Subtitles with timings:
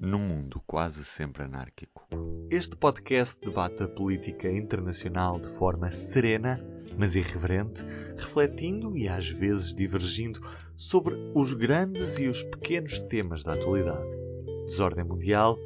[0.00, 2.08] num mundo quase sempre anárquico.
[2.50, 6.58] Este podcast debate a política internacional de forma serena,
[6.96, 7.84] mas irreverente,
[8.16, 10.40] refletindo e às vezes divergindo
[10.74, 14.16] sobre os grandes e os pequenos temas da atualidade.
[14.64, 15.58] Desordem Mundial,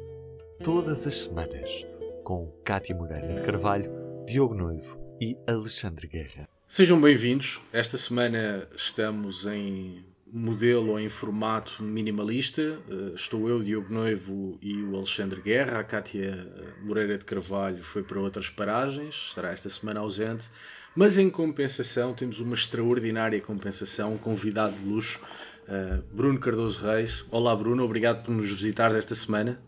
[0.61, 1.85] todas as semanas,
[2.25, 3.89] com Cátia Moreira de Carvalho,
[4.27, 6.49] Diogo Noivo e Alexandre Guerra.
[6.67, 7.61] Sejam bem-vindos.
[7.71, 12.61] Esta semana estamos em modelo ou em formato minimalista.
[12.89, 15.79] Eh, estou eu, Diogo Noivo e o Alexandre Guerra.
[15.79, 16.47] A Cátia
[16.83, 20.49] Moreira de Carvalho foi para outras paragens, estará esta semana ausente.
[20.95, 25.21] Mas em compensação, temos uma extraordinária compensação, um convidado de luxo,
[25.67, 27.25] eh, Bruno Cardoso Reis.
[27.29, 29.59] Olá, Bruno, obrigado por nos visitares esta semana.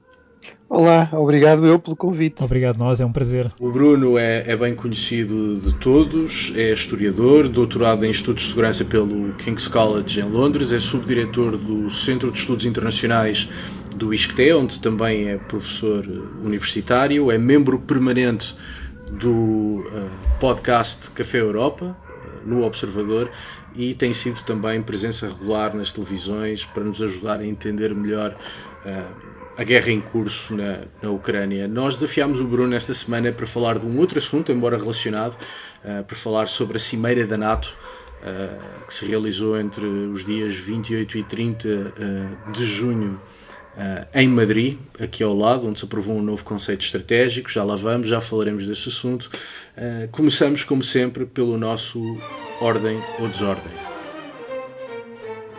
[0.69, 2.43] Olá, obrigado eu pelo convite.
[2.43, 3.49] Obrigado nós, é um prazer.
[3.57, 8.83] O Bruno é, é, bem conhecido de todos, é historiador, doutorado em Estudos de Segurança
[8.83, 13.47] pelo King's College em Londres, é subdiretor do Centro de Estudos Internacionais
[13.95, 16.05] do ISCTE, onde também é professor
[16.43, 18.57] universitário, é membro permanente
[19.09, 23.31] do uh, podcast Café Europa, uh, no Observador,
[23.73, 28.35] e tem sido também presença regular nas televisões para nos ajudar a entender melhor
[28.85, 31.67] uh, a guerra em curso na, na Ucrânia.
[31.67, 35.33] Nós desafiámos o Bruno esta semana para falar de um outro assunto, embora relacionado,
[35.83, 37.75] uh, para falar sobre a Cimeira da NATO,
[38.21, 43.19] uh, que se realizou entre os dias 28 e 30 uh, de junho
[44.11, 47.47] em Madrid, aqui ao lado, onde se aprovou um novo conceito estratégico.
[47.47, 49.29] Já lá vamos, já falaremos desse assunto.
[50.11, 52.17] começamos, como sempre, pelo nosso
[52.59, 53.71] Ordem ou Desordem.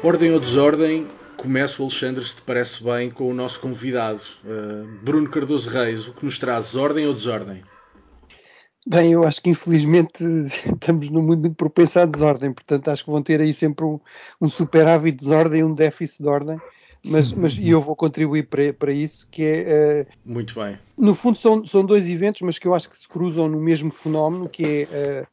[0.03, 1.07] Ordem ou Desordem
[1.39, 6.13] começo, Alexandre, se te parece bem, com o nosso convidado, uh, Bruno Cardoso Reis, o
[6.13, 7.63] que nos traz, ordem ou desordem?
[8.85, 10.25] Bem, eu acho que infelizmente
[10.75, 14.01] estamos num mundo muito propenso à desordem, portanto acho que vão ter aí sempre um,
[14.41, 16.61] um superávit de desordem e um déficit de ordem
[17.05, 20.07] mas, mas e eu vou contribuir para, para isso, que é...
[20.07, 20.79] Uh, Muito bem.
[20.97, 23.91] No fundo são, são dois eventos, mas que eu acho que se cruzam no mesmo
[23.91, 25.27] fenómeno, que é,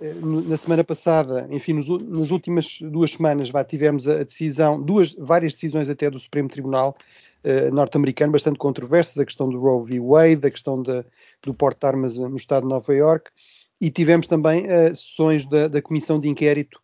[0.00, 5.14] uh, na semana passada, enfim, nos, nas últimas duas semanas já tivemos a decisão, duas,
[5.14, 6.96] várias decisões até do Supremo Tribunal
[7.44, 10.00] uh, norte-americano, bastante controversas, a questão do Roe v.
[10.00, 11.04] Wade, a questão de,
[11.42, 13.30] do porte de armas no estado de Nova York,
[13.80, 16.78] e tivemos também sessões da, da Comissão de Inquérito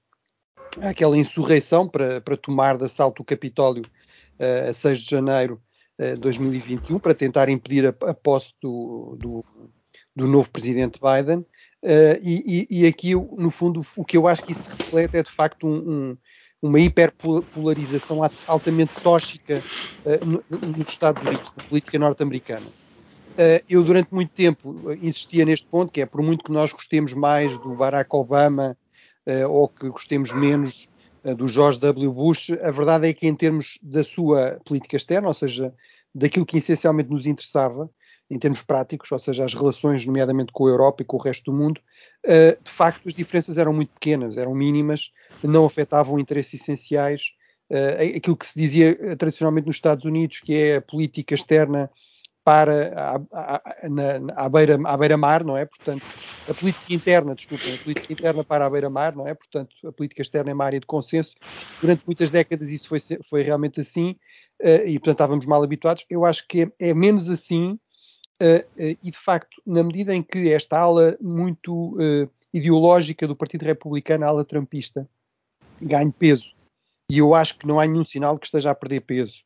[0.80, 3.82] aquela insurreição para, para tomar de assalto o Capitólio
[4.38, 5.60] a 6 de janeiro
[5.98, 9.44] de 2021 para tentar impedir a, a posse do, do,
[10.14, 11.38] do, novo presidente Biden.
[11.82, 15.30] Uh, e, e, aqui, no fundo, o que eu acho que isso reflete é de
[15.30, 16.16] facto um, um,
[16.60, 19.62] uma hiperpolarização altamente tóxica
[20.04, 22.66] uh, nos Estados Unidos, na política norte-americana.
[22.66, 27.12] Uh, eu, durante muito tempo, insistia neste ponto, que é por muito que nós gostemos
[27.12, 28.76] mais do Barack Obama
[29.48, 30.95] ou que gostemos menos eh,
[31.34, 32.12] do George W.
[32.12, 35.74] Bush, a verdade é que em termos da sua política externa, ou seja,
[36.14, 37.90] daquilo que essencialmente nos interessava,
[38.28, 41.50] em termos práticos, ou seja, as relações, nomeadamente com a Europa e com o resto
[41.50, 41.80] do mundo,
[42.24, 47.34] eh, de facto as diferenças eram muito pequenas, eram mínimas, não afetavam interesses essenciais.
[47.70, 51.90] Eh, aquilo que se dizia tradicionalmente nos Estados Unidos, que é a política externa
[52.46, 53.18] para
[54.36, 55.66] à, beira, à beira-mar, não é?
[55.66, 56.06] Portanto,
[56.48, 59.34] a política interna, desculpem, a política interna para a beira-mar, não é?
[59.34, 61.34] Portanto, a política externa é uma área de consenso.
[61.80, 64.12] Durante muitas décadas isso foi, foi realmente assim
[64.62, 66.06] uh, e, portanto, estávamos mal habituados.
[66.08, 67.72] Eu acho que é, é menos assim
[68.40, 71.96] uh, uh, e, de facto, na medida em que esta ala muito
[72.54, 75.08] ideológica do Partido Republicano, a ala trumpista,
[75.82, 76.54] ganhe peso,
[77.10, 79.44] e eu acho que não há nenhum sinal que esteja a perder peso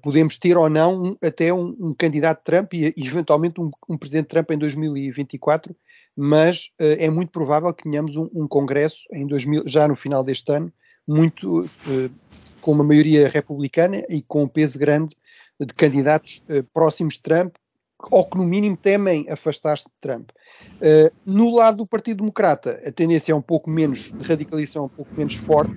[0.00, 4.28] podemos ter ou não um, até um, um, candidato Trump e, eventualmente um, um, presidente
[4.28, 5.76] Trump em 2024,
[6.16, 10.50] mas uh, é muito provável que tenhamos um, Congresso em 2000, já no final deste
[10.50, 10.72] ano,
[11.06, 12.10] muito uh,
[12.62, 15.14] com uma maioria republicana e com um peso grande
[15.60, 17.54] de candidatos uh, próximos de Trump,
[18.10, 20.28] ou que no mínimo temem afastar-se de Trump.
[21.24, 25.14] no lado do Partido Democrata, a tendência é um pouco menos de radicalização, um pouco
[25.14, 25.72] menos forte.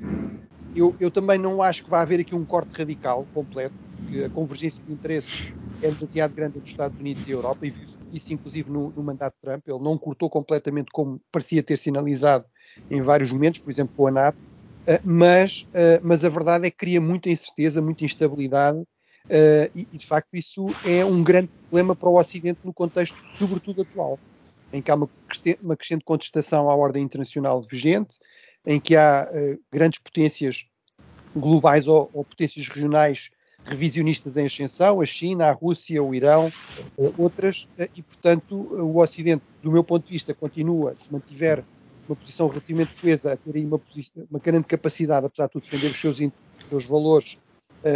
[0.75, 4.29] Eu, eu também não acho que vai haver aqui um corte radical completo porque a
[4.29, 5.51] convergência de interesses
[5.81, 7.73] é demasiado grande entre os Estados Unidos e a Europa, e
[8.13, 9.67] isso inclusive no, no, mandato de Trump.
[9.67, 12.45] Ele não cortou completamente como parecia ter sinalizado
[12.89, 16.71] em vários momentos, por exemplo, com a NATO, uh, mas, uh, mas a verdade é
[16.71, 21.49] que cria muita incerteza, muita instabilidade, uh, e, e, de facto isso é um grande
[21.69, 24.19] problema para o Ocidente no contexto, sobretudo atual,
[24.71, 25.09] em que há uma,
[25.61, 28.17] uma crescente contestação à ordem internacional vigente,
[28.65, 29.29] em que há
[29.71, 30.67] grandes potências
[31.33, 33.29] globais ou, ou potências regionais
[33.67, 36.51] revisionistas em ascensão, a China, a Rússia, o Irão,
[36.97, 41.63] eh, outras, eh, e portanto o Ocidente, do meu ponto de vista, continua, se mantiver
[42.07, 43.79] uma posição relativamente coesa, a ter aí uma,
[44.31, 47.37] uma grande capacidade, apesar de tudo, defender os seus, os seus valores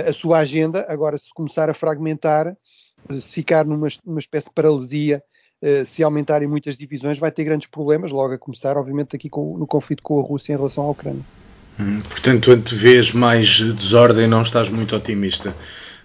[0.07, 0.85] a sua agenda.
[0.87, 2.55] Agora, se começar a fragmentar,
[3.19, 5.23] se ficar numa, numa espécie de paralisia,
[5.85, 9.65] se aumentarem muitas divisões, vai ter grandes problemas, logo a começar, obviamente, aqui com, no
[9.65, 11.23] conflito com a Rússia em relação à Ucrânia.
[11.79, 15.55] Hum, portanto, vês mais desordem, não estás muito otimista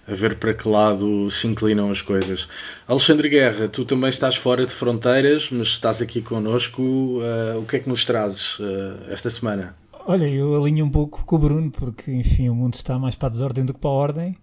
[0.07, 2.47] a ver para que lado se inclinam as coisas.
[2.87, 6.81] Alexandre Guerra, tu também estás fora de fronteiras, mas estás aqui connosco.
[6.81, 9.75] Uh, o que é que nos trazes uh, esta semana?
[10.05, 13.27] Olha, eu alinho um pouco com o Bruno, porque, enfim, o mundo está mais para
[13.27, 14.37] a desordem do que para a ordem.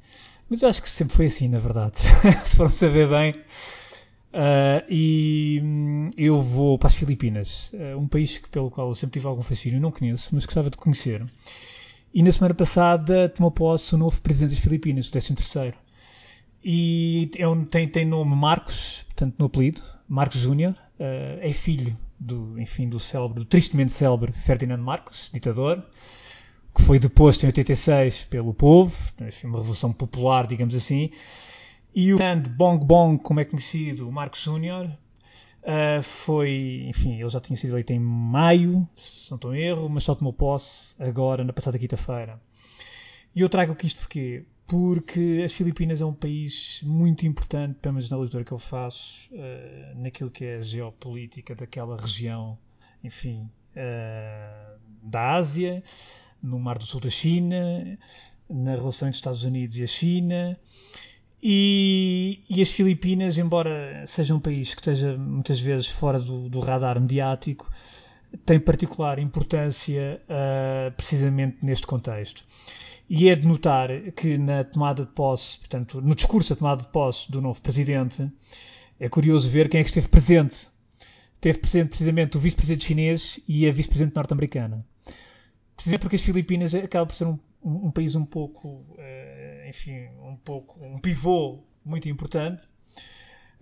[0.51, 1.95] Mas eu acho que sempre foi assim, na verdade.
[2.45, 3.35] se formos a ver bem.
[4.35, 9.21] Uh, e hum, eu vou para as Filipinas, um país que, pelo qual eu sempre
[9.21, 11.25] tive algum fascínio, não conheço, mas gostava de conhecer.
[12.13, 15.35] E na semana passada tomou posse o novo presidente das Filipinas, o 13
[16.65, 21.97] E é um, tem, tem nome Marcos, portanto no apelido, Marcos Júnior, uh, é filho
[22.19, 25.85] do, enfim, do célebre, do tristemente célebre Ferdinand Marcos, ditador,
[26.75, 31.11] que foi deposto em 86 pelo povo, enfim, uma revolução popular, digamos assim.
[31.95, 34.91] E o grande Bong Bong, como é conhecido, Marcos Júnior,
[35.65, 39.89] Uh, foi, enfim, ele já tinha sido eleito em maio, se não estou em erro,
[39.89, 42.39] mas só tomou posse agora, na passada quinta-feira.
[43.35, 44.45] E eu trago aqui isto porquê?
[44.67, 49.31] Porque as Filipinas é um país muito importante, pelo menos na leitura que eu faço,
[49.33, 52.59] uh, naquilo que é a geopolítica daquela região,
[53.03, 55.83] enfim, uh, da Ásia,
[56.43, 57.99] no Mar do Sul da China,
[58.51, 60.59] na relação entre os Estados Unidos e a China.
[61.47, 66.59] E, e, as Filipinas, embora seja um país que esteja muitas vezes fora do, do
[66.59, 67.71] radar mediático,
[68.47, 72.43] tem particular importância uh, precisamente neste contexto.
[73.11, 76.89] E é de notar que na tomada de posse, portanto, no discurso da tomada de
[76.89, 78.27] posse do novo presidente,
[78.99, 80.67] é curioso ver quem é que esteve presente.
[81.35, 84.83] Esteve presente precisamente o vice-presidente chinês e a vice-presidente norte-americana.
[85.77, 89.34] Precisamente porque as Filipinas acabam por ser um, um, um país um pouco uh,
[89.75, 92.63] enfim, um pouco, um pivô muito importante.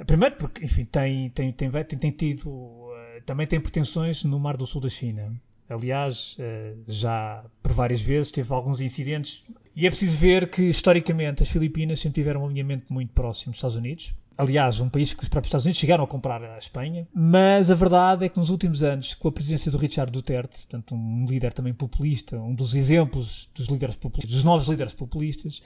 [0.07, 2.93] Primeiro porque, enfim, tem, tem, tem, tem, tido, uh,
[3.25, 5.33] também tem pretensões no Mar do Sul da China.
[5.69, 9.45] Aliás, uh, já por várias vezes teve alguns incidentes.
[9.75, 13.59] E é preciso ver que, historicamente, as Filipinas sempre tiveram um alinhamento muito próximo dos
[13.59, 14.15] Estados Unidos.
[14.37, 17.07] Aliás, um país que os próprios Estados Unidos chegaram a comprar a Espanha.
[17.15, 20.95] Mas a verdade é que nos últimos anos, com a presidência do Richard Duterte, portanto,
[20.95, 25.63] um líder também populista, um dos exemplos dos líderes populistas, dos novos líderes populistas,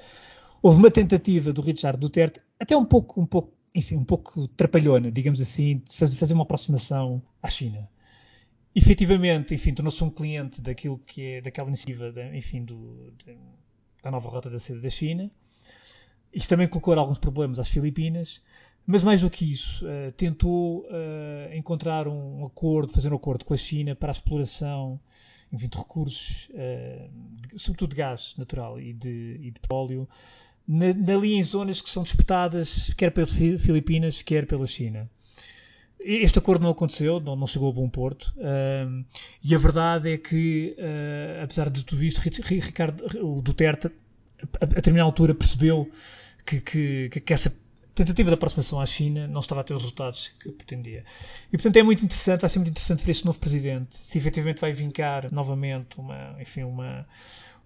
[0.63, 5.11] houve uma tentativa do Richard Duterte, até um pouco, um pouco, enfim, um pouco trapalhona,
[5.11, 7.89] digamos assim, de fazer uma aproximação à China.
[8.75, 13.37] Efetivamente, enfim, tornou-se um cliente daquilo que é, daquela iniciativa, de, enfim, do, de,
[14.03, 15.31] da nova rota da seda da China.
[16.33, 18.43] Isto também colocou alguns problemas às Filipinas,
[18.87, 23.55] mas mais do que isso, uh, tentou uh, encontrar um acordo, fazer um acordo com
[23.55, 25.01] a China para a exploração
[25.53, 30.09] enfim, de recursos, uh, sobretudo de gás natural e de, e de petróleo,
[30.67, 35.09] na, ali em zonas que são disputadas quer pelas Filipinas, quer pela China.
[35.99, 39.05] Este acordo não aconteceu, não, não chegou a bom porto, uh,
[39.43, 44.67] e a verdade é que, uh, apesar de tudo isto, Ricardo, o Duterte, a, a
[44.67, 45.91] determinada altura, percebeu
[46.45, 47.53] que, que, que essa
[47.97, 51.05] tentativa de aproximação à China não estava a ter os resultados que pretendia.
[51.49, 54.61] E portanto é muito interessante, vai ser muito interessante ver este novo presidente, se efetivamente
[54.61, 57.07] vai vincar novamente uma, enfim, uma,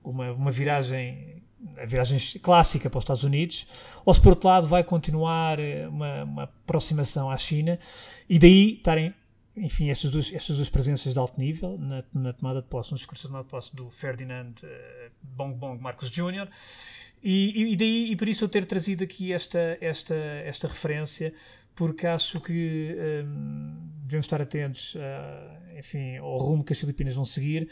[0.05, 1.43] uma, uma viragem,
[1.77, 3.67] a viragem clássica para os Estados Unidos,
[4.05, 7.79] ou se por outro lado vai continuar eh, uma, uma aproximação à China
[8.29, 9.13] e daí estarem
[9.57, 12.97] enfim, estas duas, estas duas presenças de alto nível na, na tomada de posse, no
[12.97, 16.49] discurso de tomada de posse do Ferdinand uh, Bong Bong Marcos Jr.,
[17.23, 21.33] e, e, daí, e por isso eu ter trazido aqui esta, esta, esta referência,
[21.75, 27.25] porque acho que um, devemos estar atentos a, enfim, ao rumo que as Filipinas vão
[27.25, 27.69] seguir.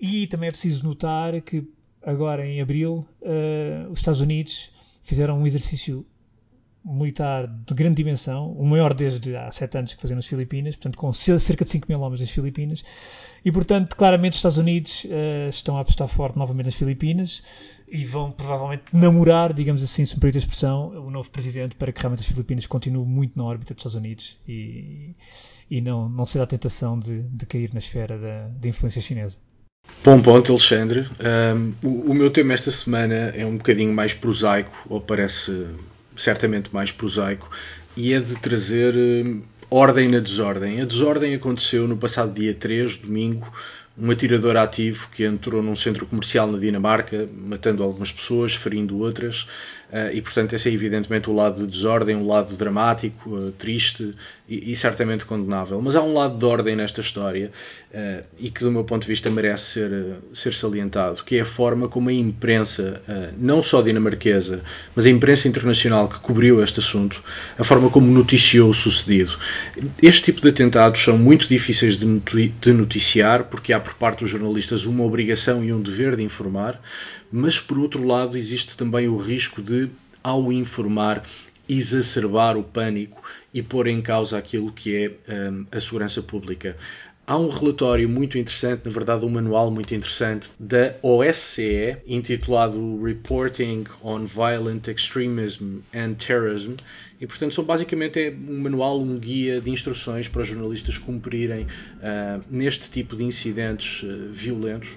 [0.00, 1.66] E também é preciso notar que
[2.02, 4.70] agora em abril uh, os Estados Unidos
[5.02, 6.06] fizeram um exercício
[6.84, 10.96] militar de grande dimensão, o maior desde há sete anos que faziam nas Filipinas, portanto
[10.96, 12.84] com cerca de 5 mil homens nas Filipinas,
[13.44, 17.42] e portanto claramente os Estados Unidos uh, estão a apostar forte novamente nas Filipinas
[17.88, 21.92] e vão provavelmente namorar, digamos assim, se me permite a expressão, o novo presidente para
[21.92, 25.14] que realmente as Filipinas continuem muito na órbita dos Estados Unidos e,
[25.70, 29.36] e não, não seja a tentação de, de cair na esfera da, da influência chinesa.
[30.04, 31.08] Bom ponto, Alexandre.
[31.20, 35.66] Um, o, o, meu tema esta semana é um bocadinho mais prosaico, ou parece
[36.16, 37.50] certamente mais prosaico,
[37.96, 40.80] e é de trazer uh, ordem na desordem.
[40.80, 43.52] A desordem aconteceu no passado dia 3, domingo,
[43.98, 49.48] um atirador ativo que entrou num centro comercial na Dinamarca, matando algumas pessoas, ferindo outras.
[49.92, 54.14] Uh, e portanto esse é evidentemente o lado de desordem, um lado dramático, uh, triste
[54.48, 55.80] e, e, certamente condenável.
[55.82, 57.50] Mas há um lado de ordem nesta história
[57.92, 61.44] uh, e que do meu ponto de vista merece ser, ser salientado, que é a
[61.44, 63.02] forma como a imprensa,
[63.38, 64.62] não só dinamarquesa,
[64.94, 67.22] mas a imprensa internacional que cobriu este assunto,
[67.58, 69.36] a forma como noticiou o sucedido.
[70.02, 74.86] Este tipo de atentados são muito difíceis de noticiar porque há por parte dos jornalistas
[74.86, 76.80] uma obrigação e um dever de informar,
[77.30, 79.85] mas por outro lado existe também o risco de,
[80.26, 81.22] ao informar,
[81.68, 83.22] exacerbar o pânico
[83.54, 84.96] e pôr em causa aquilo que
[85.28, 86.76] é um, a segurança pública.
[87.24, 93.84] Há um relatório muito interessante, na verdade, um manual muito interessante da OSCE, intitulado Reporting
[94.02, 96.74] on Violent Extremism and Terrorism,
[97.20, 101.64] e portanto são basicamente é um manual, um guia de instruções para os jornalistas cumprirem
[101.64, 104.96] uh, neste tipo de incidentes uh, violentos.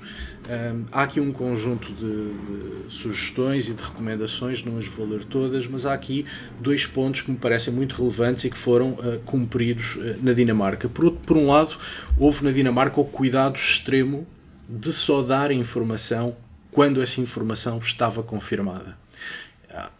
[0.49, 5.23] Um, há aqui um conjunto de, de, sugestões e de recomendações, não as vou ler
[5.23, 6.25] todas, mas há aqui
[6.59, 10.89] dois pontos que me parecem muito relevantes e que foram uh, cumpridos na Dinamarca.
[10.89, 11.77] Por, por um lado,
[12.17, 14.27] houve na Dinamarca o cuidado extremo
[14.67, 16.35] de só dar informação
[16.71, 18.97] quando essa informação estava confirmada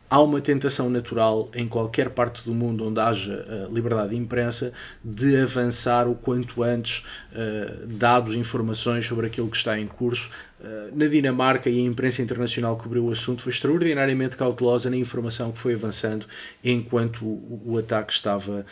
[0.09, 4.73] há uma tentação natural em qualquer parte do mundo onde haja uh, liberdade de imprensa
[5.03, 10.31] de avançar o quanto antes uh, dados, informações sobre aquilo que está em curso.
[10.59, 15.51] Uh, na Dinamarca, e a imprensa internacional cobriu o assunto, foi extraordinariamente cautelosa na informação
[15.51, 16.25] que foi avançando
[16.63, 18.65] enquanto o ataque estava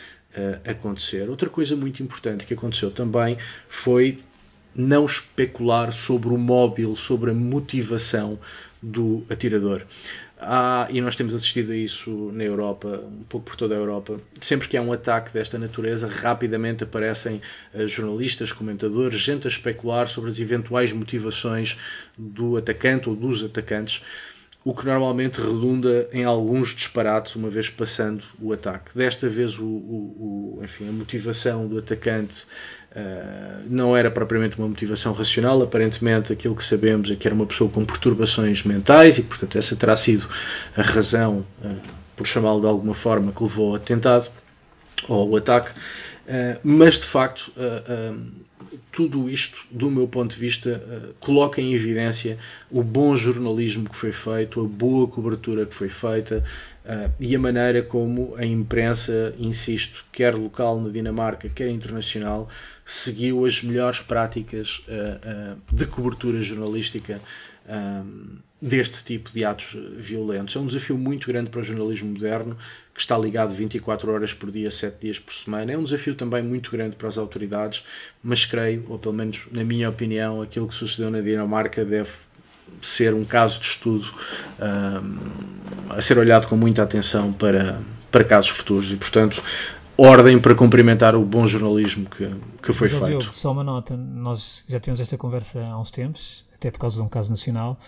[0.65, 1.29] a acontecer.
[1.29, 4.20] Outra coisa muito importante que aconteceu também foi
[4.77, 8.39] não especular sobre o móvel, sobre a motivação
[8.81, 9.84] do atirador.
[10.91, 14.22] E nós temos assistido a isso na Europa, um pouco por toda a Europa.
[14.39, 17.41] Sempre que há um ataque desta natureza, rapidamente aparecem
[17.74, 21.75] uh, jornalistas, comentadores, gente a especular sobre as eventuais motivações
[22.15, 24.03] do atacante ou dos atacantes
[24.67, 28.91] o que normalmente redunda em alguns disparates uma vez passando o ataque.
[28.93, 32.45] Desta vez, o, o, o enfim, a motivação do atacante
[32.91, 37.45] uh, não era propriamente uma motivação racional, aparentemente aquilo que sabemos é que era uma
[37.45, 40.27] pessoa com perturbações mentais e, portanto, essa terá sido
[40.75, 41.77] a razão, uh,
[42.17, 44.29] por chamá-lo de alguma forma, que levou ao atentado
[45.07, 45.71] ou ao ataque.
[46.27, 50.84] Uh, mas de facto, uh, uh, tudo isto, do meu ponto de vista,
[51.22, 52.38] coloca em evidência
[52.69, 56.43] o bom jornalismo que foi feito, a boa cobertura que foi feita
[57.17, 62.50] e a maneira como a imprensa, insisto, quer local na Dinamarca, quer internacional,
[62.84, 64.81] seguiu as melhores práticas
[65.72, 67.22] de cobertura jornalística
[67.67, 70.55] um, deste tipo de atos violentos.
[70.55, 72.57] É um desafio muito grande para o jornalismo moderno,
[72.93, 75.71] que está ligado 24 horas por dia, 7 dias por semana.
[75.71, 77.83] É um desafio também muito grande para as autoridades,
[78.24, 82.09] mas creio, ou pelo menos na minha opinião, aquilo que sucedeu na Dinamarca deve
[82.81, 84.07] ser um caso de estudo
[84.59, 87.79] um, a ser olhado com muita atenção para,
[88.12, 89.41] para casos futuros e, portanto,
[89.95, 92.29] ordem para cumprimentar o bom jornalismo que,
[92.62, 93.19] que foi Mas, feito.
[93.19, 96.97] Diogo, só uma nota, nós já tivemos esta conversa há uns tempos até por causa
[96.97, 97.79] de um caso nacional,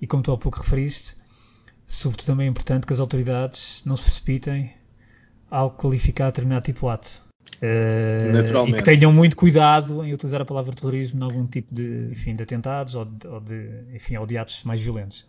[0.00, 1.16] e como tu há pouco referiste,
[1.86, 4.72] sobretudo também é importante que as autoridades não se precipitem
[5.50, 7.26] ao qualificar determinado tipo de ato.
[7.62, 8.68] Uh.
[8.68, 12.34] E que tenham muito cuidado em utilizar a palavra terrorismo em algum tipo de, enfim,
[12.34, 15.24] de atentados ou de, ou de, enfim, ou de atos mais violentos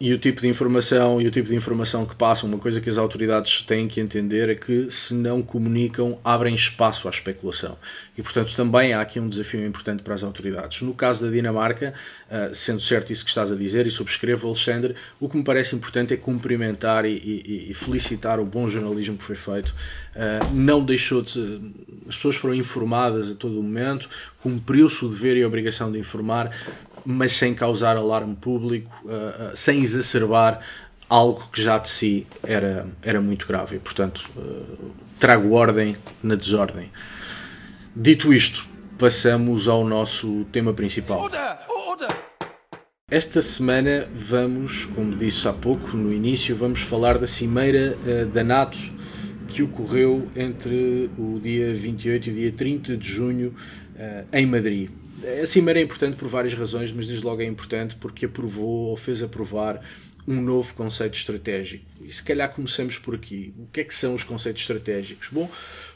[0.00, 2.88] e o tipo de informação e o tipo de informação que passam, uma coisa que
[2.88, 7.76] as autoridades têm que entender é que se não comunicam, abrem espaço à especulação.
[8.16, 10.82] E portanto também há aqui um desafio importante para as autoridades.
[10.82, 11.94] No caso da Dinamarca,
[12.30, 15.74] uh, sendo certo isso que estás a dizer e subscrevo, Alexandre, o que me parece
[15.74, 19.74] importante é cumprimentar e, e, e felicitar o bom jornalismo que foi feito.
[20.14, 21.72] Uh, não deixou de.
[22.08, 24.08] As pessoas foram informadas a todo o momento,
[24.48, 26.50] cumpriu-se o dever e a obrigação de informar,
[27.04, 30.60] mas sem causar alarme público, uh, uh, sem exacerbar
[31.08, 33.76] algo que já de si era, era muito grave.
[33.76, 36.90] E, portanto, uh, trago ordem na desordem.
[37.94, 38.66] Dito isto,
[38.98, 41.30] passamos ao nosso tema principal.
[43.10, 47.96] Esta semana vamos, como disse há pouco, no início, vamos falar da Cimeira
[48.32, 48.78] da NATO
[49.48, 53.54] que ocorreu entre o dia 28 e o dia 30 de junho
[54.32, 54.90] em Madrid.
[55.42, 58.96] A Cimeira é importante por várias razões, mas desde logo é importante porque aprovou ou
[58.96, 59.82] fez aprovar
[60.26, 61.84] um novo conceito estratégico.
[62.02, 63.52] E se calhar começamos por aqui.
[63.58, 65.28] O que é que são os conceitos estratégicos?
[65.32, 65.50] Bom,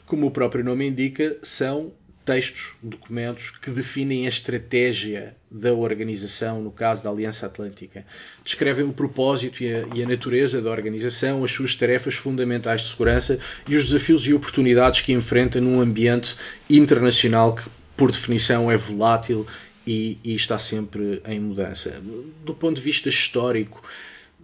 [0.05, 1.93] como o próprio nome indica, são
[2.25, 8.05] textos, documentos que definem a estratégia da organização, no caso da Aliança Atlântica.
[8.43, 12.87] Descrevem o propósito e a, e a, natureza da organização, as suas tarefas fundamentais de
[12.87, 16.35] segurança e os desafios e oportunidades que enfrenta num ambiente
[16.69, 17.63] internacional que
[17.95, 19.45] por definição, é volátil
[19.85, 22.01] e, e, está sempre em mudança.
[22.43, 23.83] Do ponto de vista histórico,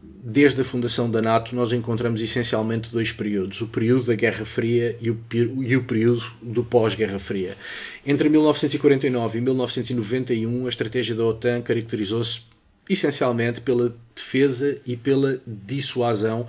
[0.01, 4.97] desde a fundação da NATO, nós encontramos essencialmente dois períodos: o período da Guerra Fria
[5.01, 7.57] e o, e o período do pós-Guerra Fria.
[8.05, 12.41] Entre 1949 e 1991, a estratégia da OTAN caracterizou-se
[12.89, 16.47] essencialmente pela defesa e pela dissuasão.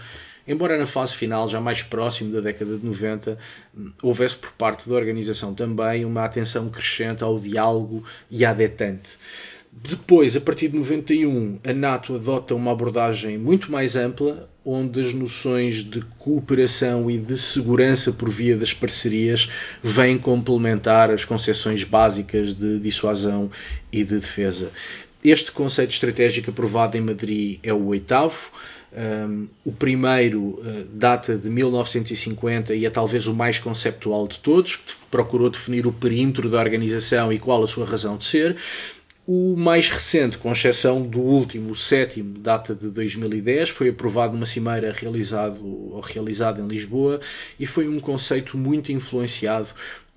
[0.50, 3.38] Embora na fase final, já mais próximo da década de 90,
[4.02, 9.16] houvesse por parte da organização também uma atenção crescente ao diálogo e à detente.
[9.70, 15.14] Depois, a partir de 91, a NATO adota uma abordagem muito mais ampla, onde as
[15.14, 19.48] noções de cooperação e de segurança por via das parcerias
[19.80, 23.52] vêm complementar as concepções básicas de dissuasão
[23.92, 24.72] e de defesa.
[25.22, 28.50] Este conceito estratégico aprovado em Madrid é o oitavo.
[28.92, 34.76] Um, o primeiro uh, data de 1950 e é talvez o mais conceptual de todos,
[34.76, 38.56] que procurou definir o perímetro da organização e qual a sua razão de ser.
[39.26, 44.44] O mais recente, com exceção do último, o sétimo, data de 2010, foi aprovado numa
[44.44, 47.20] cimeira realizado, realizada em Lisboa
[47.58, 49.68] e foi um conceito muito influenciado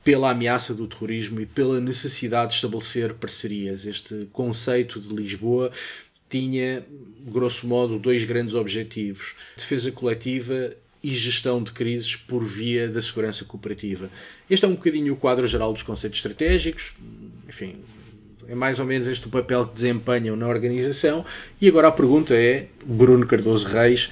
[0.04, 3.86] pela ameaça do terrorismo e pela necessidade de estabelecer parcerias.
[3.86, 5.72] Este conceito de Lisboa
[6.34, 6.84] tinha,
[7.28, 10.72] grosso modo, dois grandes objetivos: defesa coletiva
[11.04, 14.10] e gestão de crises por via da segurança cooperativa.
[14.50, 16.94] Este é um bocadinho o quadro geral dos conceitos estratégicos.
[17.48, 17.76] Enfim,
[18.48, 21.24] é mais ou menos este o papel que desempenham na organização.
[21.62, 24.10] E agora a pergunta é, Bruno Cardoso Reis,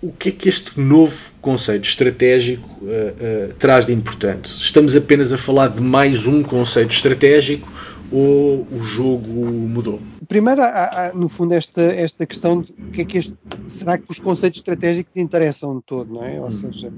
[0.00, 4.46] o que é que este novo conceito estratégico uh, uh, traz de importante?
[4.46, 7.70] Estamos apenas a falar de mais um conceito estratégico
[8.12, 9.98] ou o jogo mudou?
[10.28, 13.34] Primeiro, há, há, no fundo, esta, esta questão de que é que este,
[13.66, 16.38] será que os conceitos estratégicos interessam de todo, não é?
[16.40, 16.52] Ou hum.
[16.52, 16.92] seja,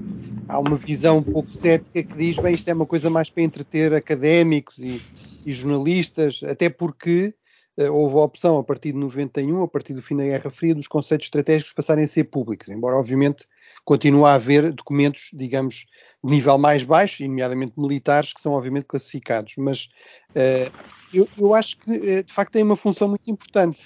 [0.47, 3.43] há uma visão um pouco cética que diz, bem, isto é uma coisa mais para
[3.43, 5.01] entreter académicos e,
[5.45, 7.33] e jornalistas, até porque
[7.77, 10.75] uh, houve a opção a partir de 91, a partir do fim da Guerra Fria,
[10.75, 13.45] dos conceitos estratégicos passarem a ser públicos, embora obviamente
[13.85, 15.85] continue a haver documentos, digamos,
[16.23, 19.53] de nível mais baixo, nomeadamente militares, que são obviamente classificados.
[19.57, 19.85] Mas
[20.31, 20.71] uh,
[21.13, 23.81] eu, eu, acho que uh, de facto tem uma função muito importante.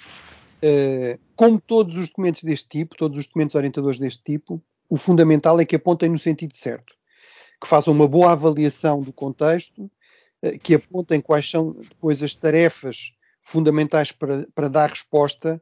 [1.36, 5.66] como todos os documentos deste tipo, todos os documentos orientadores deste tipo, o fundamental é
[5.66, 6.94] que apontem no sentido certo,
[7.62, 9.92] que façam uma boa avaliação do contexto,
[10.64, 15.62] que apontem quais são depois as tarefas fundamentais para, para dar resposta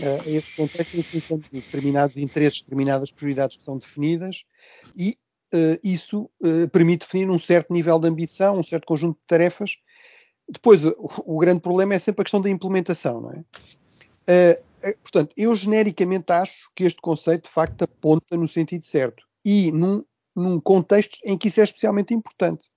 [0.00, 4.44] uh, a esse contexto em função de determinados interesses, determinadas prioridades que são definidas
[4.96, 5.18] e
[5.54, 9.76] uh, isso uh, permite definir um certo nível de ambição, um certo conjunto de tarefas.
[10.48, 10.94] Depois, o,
[11.24, 13.44] o grande problema é sempre a questão da implementação, não é?
[15.02, 20.04] portanto, eu genericamente acho que este conceito de facto aponta no sentido certo e num,
[20.34, 22.68] num contexto em que isso é especialmente importante.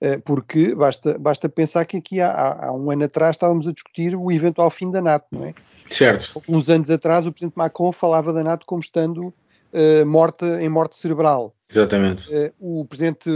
[0.00, 4.16] Eh, porque basta, basta pensar que aqui há, há, um ano atrás estávamos a discutir
[4.16, 5.54] o eventual fim da NATO, não é?
[5.90, 6.42] Certo.
[6.48, 10.96] Uns anos atrás o Presidente Macron falava da NATO como estando uh, morta em morte
[10.96, 11.54] cerebral.
[11.68, 12.32] Exatamente.
[12.32, 13.28] Uh, o Presidente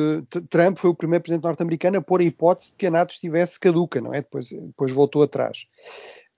[0.49, 3.59] Trump foi o primeiro Presidente norte-americano a pôr a hipótese de que a NATO estivesse
[3.59, 4.19] caduca, não é?
[4.19, 5.67] Depois, depois voltou atrás.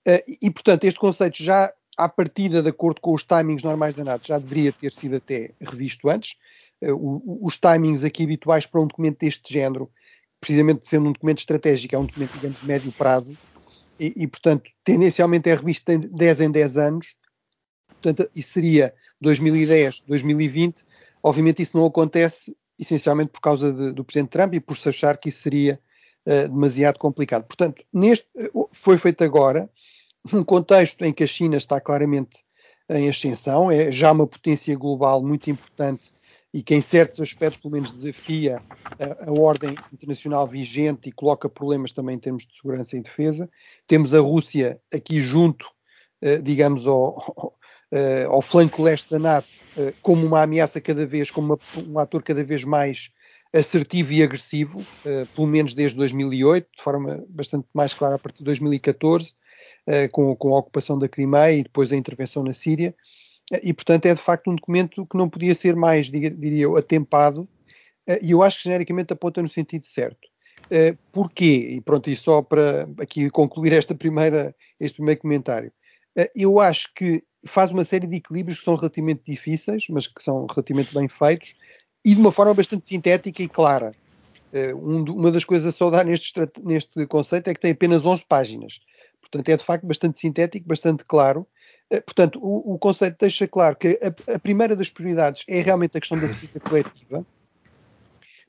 [0.07, 4.03] Uh, e, portanto, este conceito já à partida, de acordo com os timings normais da
[4.03, 6.35] NATO, já deveria ter sido até revisto antes.
[6.81, 9.89] os timings aqui habituais para um documento deste género
[10.39, 13.35] precisamente sendo um documento estratégico, é um documento, digamos, de médio prazo,
[13.99, 17.07] e, e, portanto, tendencialmente é revisto em 10 em 10 anos,
[17.87, 20.85] portanto, isso seria 2010, 2020,
[21.23, 25.17] obviamente isso não acontece essencialmente por causa de, do Presidente Trump e por se achar
[25.17, 25.79] que isso seria
[26.25, 27.45] uh, demasiado complicado.
[27.45, 29.69] Portanto, neste, uh, foi feito agora,
[30.31, 32.45] num contexto em que a China está claramente
[32.89, 36.11] em ascensão, é já uma potência global muito importante
[36.53, 38.61] e que em certos aspectos pelo menos desafia
[38.99, 43.49] a, a, ordem internacional vigente e coloca problemas também em termos de segurança e defesa.
[43.85, 45.69] Temos a Rússia aqui junto,
[46.21, 47.57] eh, digamos, ao, ao,
[47.91, 51.99] eh, ao, flanco leste da NATO, eh, como uma ameaça cada vez, como uma, um
[51.99, 53.09] ator cada vez mais
[53.53, 54.85] assertivo e agressivo,
[55.33, 59.33] pelo menos desde 2008, de forma bastante mais clara a partir de 2014,
[60.11, 62.93] com, com a ocupação da Crimeia e depois a intervenção na Síria.
[63.63, 67.47] E, portanto, é de facto um documento que não podia ser mais, diria eu, atempado,
[68.07, 70.27] eh, e eu acho que genericamente aponta no sentido certo.
[70.69, 71.75] Eh, porquê?
[71.75, 75.71] E pronto, e só para aqui concluir esta primeira, este primeiro comentário.
[76.15, 80.21] Eh, eu acho que faz uma série de equilíbrios que são relativamente difíceis, mas que
[80.21, 81.55] são relativamente bem feitos,
[82.03, 83.93] e de uma forma bastante sintética e clara.
[84.75, 86.33] uma das coisas a saudar neste,
[86.63, 88.79] neste conceito é que tem apenas 11 páginas.
[89.21, 91.45] Portanto, é de facto bastante sintético, bastante claro,
[91.89, 95.99] portanto, o, o, conceito deixa claro que a, a, primeira das prioridades é realmente a
[95.99, 97.25] questão da defesa coletiva,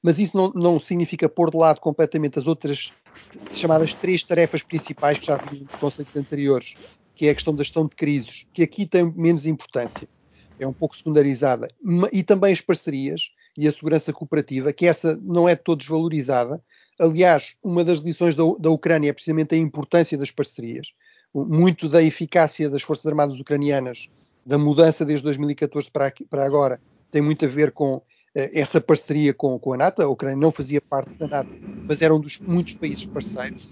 [0.02, 2.92] mas isso não, não, significa pôr de lado completamente as outras
[3.52, 6.74] chamadas três tarefas principais que já vimos nos conceitos anteriores,
[7.14, 10.08] que é a questão da gestão de crises, que aqui tem menos importância,
[10.58, 11.68] é um pouco secundarizada,
[12.12, 16.62] e também as parcerias e a segurança cooperativa, que essa não é de todo desvalorizada.
[16.98, 20.92] Aliás, uma das lições da, da Ucrânia é precisamente a importância das parcerias.
[21.34, 24.08] Muito da eficácia das Forças Armadas ucranianas,
[24.44, 28.02] da mudança desde 2014 para, aqui, para agora, tem muito a ver com
[28.34, 30.02] eh, essa parceria com, com, a NATO.
[30.02, 31.50] A Ucrânia não fazia parte da NATO,
[31.86, 33.68] mas era um dos muitos países parceiros.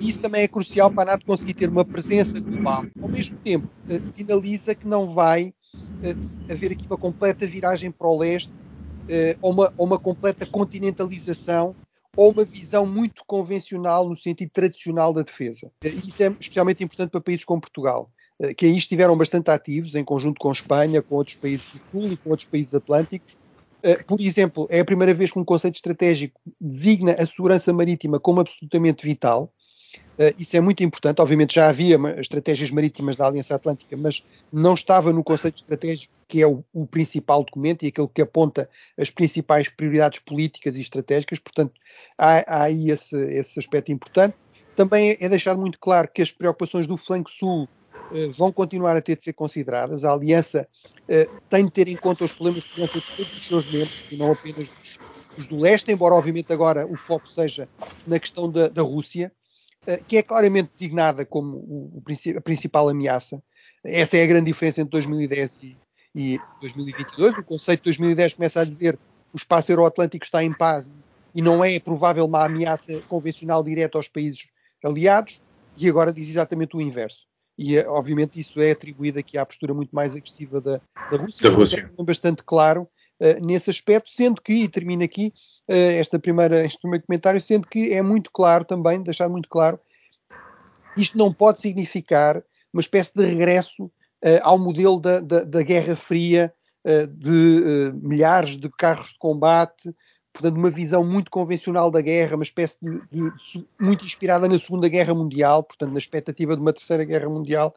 [0.00, 2.84] Isso também é crucial para a NATO conseguir ter uma presença global.
[3.00, 5.54] Ao mesmo tempo, eh, sinaliza que não vai
[6.02, 6.16] eh,
[6.52, 8.52] haver aqui uma completa viragem para o leste,
[9.40, 11.76] ou, uma, ou uma completa continentalização,
[12.16, 15.70] ou uma visão muito convencional no sentido tradicional da defesa.
[15.84, 18.10] Isso é especialmente importante para países como Portugal
[18.56, 22.16] que aí estiveram bastante ativos, em conjunto com Espanha, com outros países do Sul e
[22.18, 23.36] com outros países atlânticos,
[23.82, 28.20] eh, por exemplo, é a primeira vez que um conceito estratégico designa a segurança marítima
[28.20, 29.52] como absolutamente vital.
[30.18, 31.20] Eh, isso é muito importante.
[31.20, 36.42] Obviamente já havia estratégias marítimas da Aliança Atlântica, mas não estava no conceito estratégico, que
[36.42, 41.38] é o, o principal documento e aquele que aponta as principais prioridades políticas e estratégicas.
[41.38, 41.72] Portanto,
[42.18, 44.36] há, há aí esse, esse aspecto importante.
[44.74, 47.68] Também é deixado muito claro que as preocupações do flanco sul
[48.12, 50.04] eh, vão continuar a ter de ser consideradas.
[50.04, 50.68] A Aliança
[51.08, 54.04] uh, tem de ter em conta os problemas de segurança de todos os seus membros
[54.10, 54.98] e não apenas dos,
[55.36, 57.68] dos do leste, embora obviamente agora o foco seja
[58.06, 59.32] na questão da, da Rússia,
[60.06, 63.42] que é claramente designada como o, o, a principal ameaça.
[63.84, 65.78] Essa é a grande diferença entre 2010 e,
[66.14, 67.38] e 2022.
[67.38, 68.98] O conceito de 2010 começa a dizer
[69.32, 70.90] o espaço euroatlântico está em paz
[71.34, 74.48] e não é provável uma ameaça convencional direta aos países
[74.84, 75.40] aliados,
[75.76, 77.26] e agora diz exatamente o inverso
[77.58, 81.48] e eh, obviamente isso é atribuído aqui à postura muito mais agressiva da, da Rússia,
[81.48, 81.90] da Rússia.
[81.98, 82.88] É bastante claro
[83.20, 85.32] uh, nesse aspecto, sendo que, e termino aqui
[85.68, 89.78] uh, esta primeira, este primeiro comentário, sendo que é muito claro também, deixado muito claro,
[90.96, 95.96] isto não pode significar uma espécie de regresso uh, ao modelo da, da, da Guerra
[95.96, 96.52] Fria,
[97.18, 99.92] de milhares de carros de combate,
[100.32, 104.56] portanto, uma visão muito convencional da guerra, uma espécie de, de, de, muito inspirada na
[104.56, 107.74] Segunda Guerra Mundial, portanto, na expectativa de uma Terceira Guerra Mundial.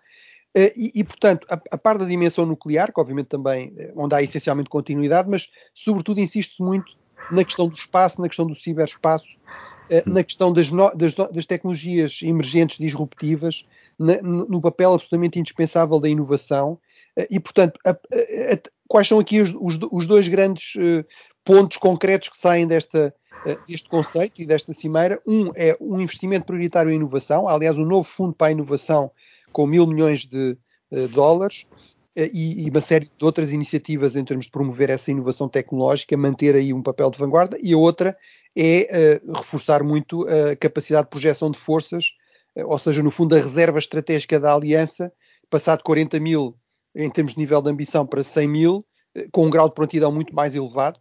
[0.55, 4.15] Uh, e, e, portanto, a, a par da dimensão nuclear, que obviamente também, eh, onde
[4.15, 6.91] há essencialmente continuidade, mas sobretudo insiste-se muito
[7.31, 9.37] na questão do espaço, na questão do ciberespaço,
[9.91, 15.99] uh, na questão das, no, das, das, tecnologias emergentes disruptivas, na, no papel absolutamente indispensável
[15.99, 16.79] da inovação.
[17.29, 17.97] E, portanto, a,
[18.87, 20.73] quais são aqui os, os, os dois grandes
[21.43, 23.13] pontos concretos que saem desta,
[23.45, 25.21] eh, deste conceito e desta cimeira.
[25.25, 29.11] Um é um investimento prioritário em inovação, aliás, um novo fundo para a inovação
[29.51, 30.57] com mil milhões de
[30.91, 31.65] uh, dólares
[32.17, 36.15] uh, e, e, uma série de outras iniciativas em termos de promover essa inovação tecnológica,
[36.17, 37.57] manter aí um papel de vanguarda.
[37.61, 38.17] E a outra
[38.55, 42.13] é uh, reforçar muito a capacidade de projeção de forças,
[42.55, 45.13] ou seja, no fundo, a reserva estratégica da aliança,
[45.49, 46.55] passar de 40 mil
[46.95, 48.85] em termos de nível de ambição para 100 mil,
[49.31, 50.99] com um grau de prontidão muito mais elevado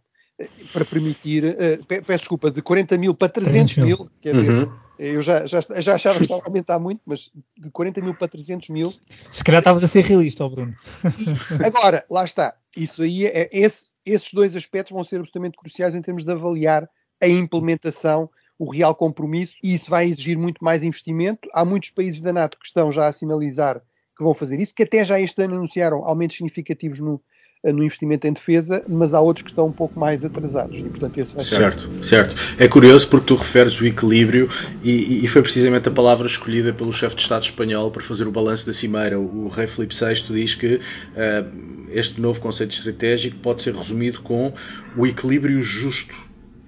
[0.71, 4.71] para permitir, uh, peço desculpa, de 40 mil para 300 mil, quer dizer, uhum.
[4.99, 8.27] Eu já, já, já achava que estava a aumentar muito, mas de 40 mil para
[8.27, 8.93] 300 mil.
[9.31, 10.75] Se calhar estavas a ser realista, oh Bruno.
[11.17, 15.95] E, agora, lá está, isso aí, é, esse, esses dois aspectos vão ser absolutamente cruciais
[15.95, 16.89] em termos de avaliar
[17.21, 21.47] a implementação, o real compromisso, e isso vai exigir muito mais investimento.
[21.53, 23.81] Há muitos países da NATO que estão já a sinalizar
[24.17, 27.21] que vão fazer isso, que até já este ano anunciaram aumentos significativos no,
[27.63, 30.77] no investimento em defesa, mas há outros que estão um pouco mais atrasados.
[30.77, 31.55] E, portanto, esse vai ser.
[31.55, 32.35] Certo, certo.
[32.57, 34.49] É curioso porque tu referes o equilíbrio
[34.81, 38.31] e, e foi precisamente a palavra escolhida pelo chefe de Estado espanhol para fazer o
[38.31, 39.19] balanço da Cimeira.
[39.19, 44.53] O rei Filipe VI diz que uh, este novo conceito estratégico pode ser resumido com
[44.95, 46.15] o equilíbrio justo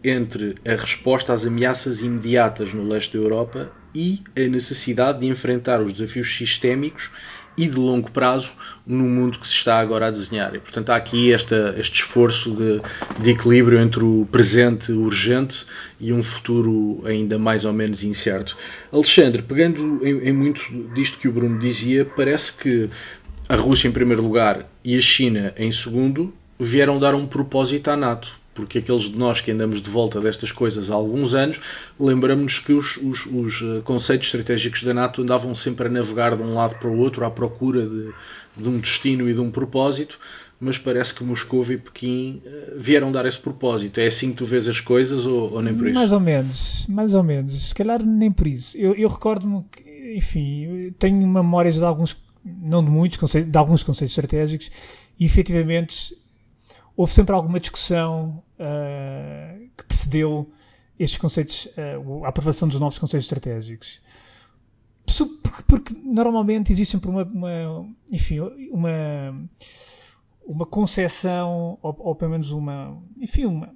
[0.04, 5.82] entre a resposta às ameaças imediatas no leste da Europa e a necessidade de enfrentar
[5.82, 7.12] os desafios sistémicos
[7.62, 8.54] e de longo prazo
[8.88, 10.56] no mundo que se está agora a desenhar.
[10.56, 12.82] E, portanto, há aqui esta, este esforço de,
[13.21, 15.67] de, equilíbrio entre o presente urgente
[16.00, 18.58] e um futuro ainda mais ou menos incerto.
[18.91, 20.62] Alexandre, pegando em, em muito
[20.95, 22.89] disto que o Bruno dizia, parece que
[23.47, 27.95] a Rússia em primeiro lugar e a China em segundo vieram dar um propósito à
[27.95, 31.62] NATO porque aqueles de nós que andamos de volta destas coisas há alguns anos,
[32.00, 36.44] lembramos-nos que os, os, os, eh, conceitos estratégicos da NATO andavam sempre a navegar de
[36.44, 38.12] um lado para o outro à procura de,
[38.58, 40.20] de um destino e de um propósito,
[40.60, 44.00] mas parece que Moscou e Pequim eh, vieram dar esse propósito.
[44.00, 45.96] É assim que tu vês as coisas ou, ou nem por isso?
[45.96, 47.70] Mais ou menos, mais ou menos.
[47.70, 48.78] Se calhar nem por isso.
[48.78, 49.64] Eu, eu recordo-me
[50.16, 54.70] enfim, tenho memórias de alguns, não de muitos, de alguns conceitos estratégicos
[55.20, 56.16] e efetivamente
[57.02, 60.52] houve sempre alguma discussão uh, que precedeu
[61.00, 64.00] estes conceitos, uh, a aprovação dos novos conceitos estratégicos.
[65.68, 69.50] porque, normalmente existe sempre uma, uma enfim, uma,
[70.46, 73.76] uma concepção, ou, ou, pelo menos uma, enfim, uma,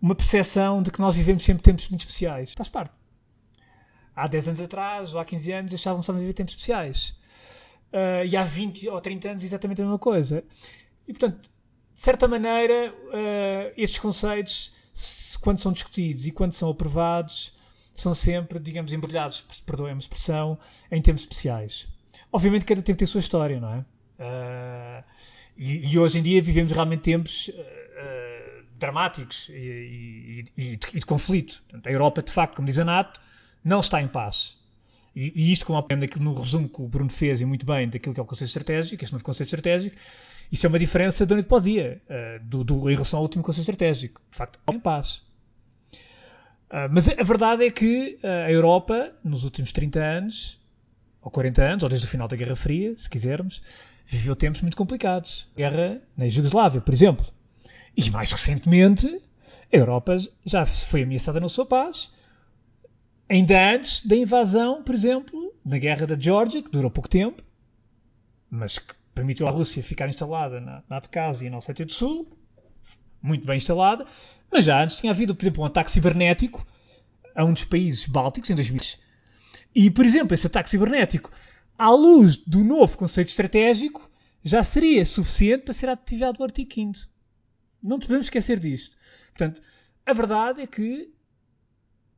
[0.00, 2.54] uma percepção de que nós vivemos sempre tempos muito especiais.
[2.54, 2.94] Faz parte.
[4.14, 7.18] Há 10 anos atrás, ou há 15 anos, achavam que a viver tempos especiais.
[7.92, 10.44] Uh, e há 20 ou 30 anos exatamente a mesma coisa.
[11.08, 11.50] E, portanto,
[12.00, 14.72] de certa maneira, uh, estes conceitos,
[15.42, 17.52] quando são discutidos e quando são aprovados,
[17.94, 20.58] são sempre, digamos, embrulhados, perdoem a expressão,
[20.90, 21.88] em tempos especiais.
[22.32, 23.78] Obviamente cada tempo tem a sua história, não é?
[24.18, 25.04] Uh,
[25.58, 31.62] e, e, hoje em dia vivemos realmente tempos uh, dramáticos e, e, e, de, conflito.
[31.84, 33.20] A Europa, de facto, como diz a NATO,
[33.62, 34.56] não está em paz.
[35.14, 38.14] E, isto, como aprende aqui no resumo que o Bruno fez, e muito bem, daquilo
[38.14, 39.96] que é o conceito estratégico, este novo conceito estratégico,
[40.52, 43.22] isso é uma diferença da noite para o dia, uh, do, do, em relação ao
[43.24, 44.20] último conceito estratégico.
[44.30, 45.22] De facto, em paz.
[46.70, 50.60] Uh, mas a verdade é que uh, a Europa, nos últimos 30 anos,
[51.20, 53.62] ou 40 anos, ou desde o final da Guerra Fria, se quisermos,
[54.06, 55.48] viveu tempos muito complicados.
[55.56, 57.26] Guerra na Jugoslávia, por exemplo.
[57.96, 59.06] E mais recentemente,
[59.72, 62.10] a Europa já foi ameaçada na sua paz,
[63.30, 67.44] ainda antes da invasão, por exemplo, na Guerra da Geórgia, que durou pouco tempo,
[68.50, 72.26] mas que permitiu à Rússia ficar instalada na, na Abkhazia e na Ossétia do Sul,
[73.22, 74.04] muito bem instalada,
[74.50, 76.66] mas já antes tinha havido, por exemplo, um ataque cibernético
[77.32, 78.80] a um dos países bálticos em 2000.
[79.76, 81.30] E, por exemplo, esse ataque cibernético,
[81.78, 84.10] à luz do novo conceito estratégico,
[84.42, 86.98] já seria suficiente para ser ativado o artigo 5
[87.80, 88.96] Não podemos esquecer disto.
[89.28, 89.62] Portanto,
[90.04, 91.12] a verdade é que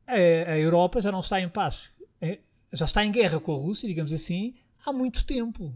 [0.07, 2.39] a, a Europa já não está em paz, é,
[2.71, 5.73] já está em guerra com a Rússia, digamos assim, há muito tempo.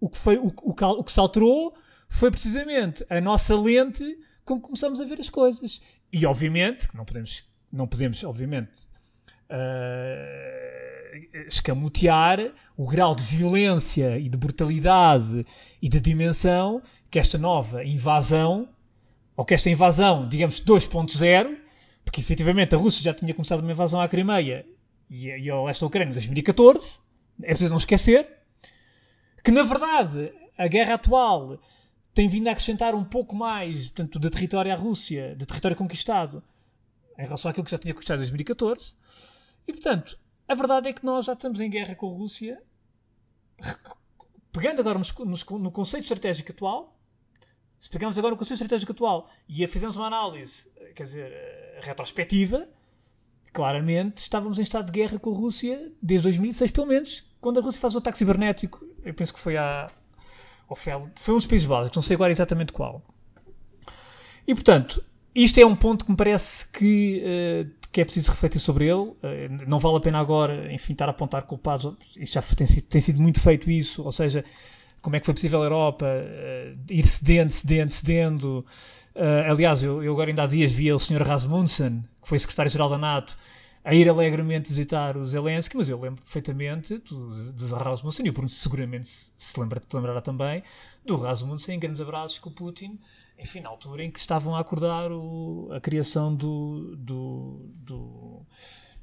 [0.00, 1.74] O que, foi, o, o, o que se alterou
[2.08, 5.80] foi precisamente a nossa lente com que começamos a ver as coisas.
[6.12, 8.88] E obviamente, não podemos, não podemos obviamente,
[9.50, 15.44] uh, escamotear o grau de violência e de brutalidade
[15.80, 18.68] e de dimensão que esta nova invasão,
[19.36, 21.56] ou que esta invasão, digamos, 2.0,
[22.06, 24.64] porque efetivamente a Rússia já tinha começado uma invasão à Crimeia
[25.10, 27.00] e, e ao leste da Ucrânia em 2014,
[27.42, 28.28] é preciso não esquecer,
[29.42, 31.58] que na verdade a guerra atual
[32.14, 36.42] tem vindo a acrescentar um pouco mais portanto, de território à Rússia, de território conquistado,
[37.18, 38.94] em relação àquilo que já tinha conquistado em 2014.
[39.66, 40.16] E, portanto,
[40.46, 42.62] a verdade é que nós já estamos em guerra com a Rússia,
[44.52, 45.00] pegando agora
[45.58, 46.95] no conceito estratégico atual,
[47.78, 52.66] se pegamos agora no conceito estratégico atual e fizemos uma análise, quer dizer, eh, retrospectiva,
[53.52, 57.62] claramente estávamos em estado de guerra com a Rússia desde 2006, pelo menos, quando a
[57.62, 58.84] Rússia faz o ataque cibernético.
[59.04, 59.54] Eu penso que foi
[60.68, 63.02] Ofel, foi um dos países básicos, não sei agora exatamente qual.
[64.46, 65.02] E portanto,
[65.34, 69.10] isto é um ponto que me parece que, uh, que é preciso refletir sobre ele.
[69.10, 71.94] Uh, não vale a pena agora, enfim, estar a apontar culpados.
[72.16, 74.44] Isto já tem tem sido muito feito isso, ou seja,
[75.06, 78.66] como é que foi possível a Europa uh, ir cedendo, cedendo, cedendo.
[79.48, 81.22] aliás, eu, eu, agora ainda há dias vi o Sr.
[81.22, 83.38] Rasmussen, que foi secretário-geral da NATO,
[83.84, 88.32] a ir alegremente visitar o Zelensky, mas eu lembro perfeitamente do, do Rasmussen, e o
[88.32, 90.64] Bruno seguramente se, lembra, te lembrará também,
[91.04, 92.98] do Rasmussen grandes abraços com o Putin,
[93.38, 98.42] enfim, na altura em que estavam a acordar o, a criação do, do, do,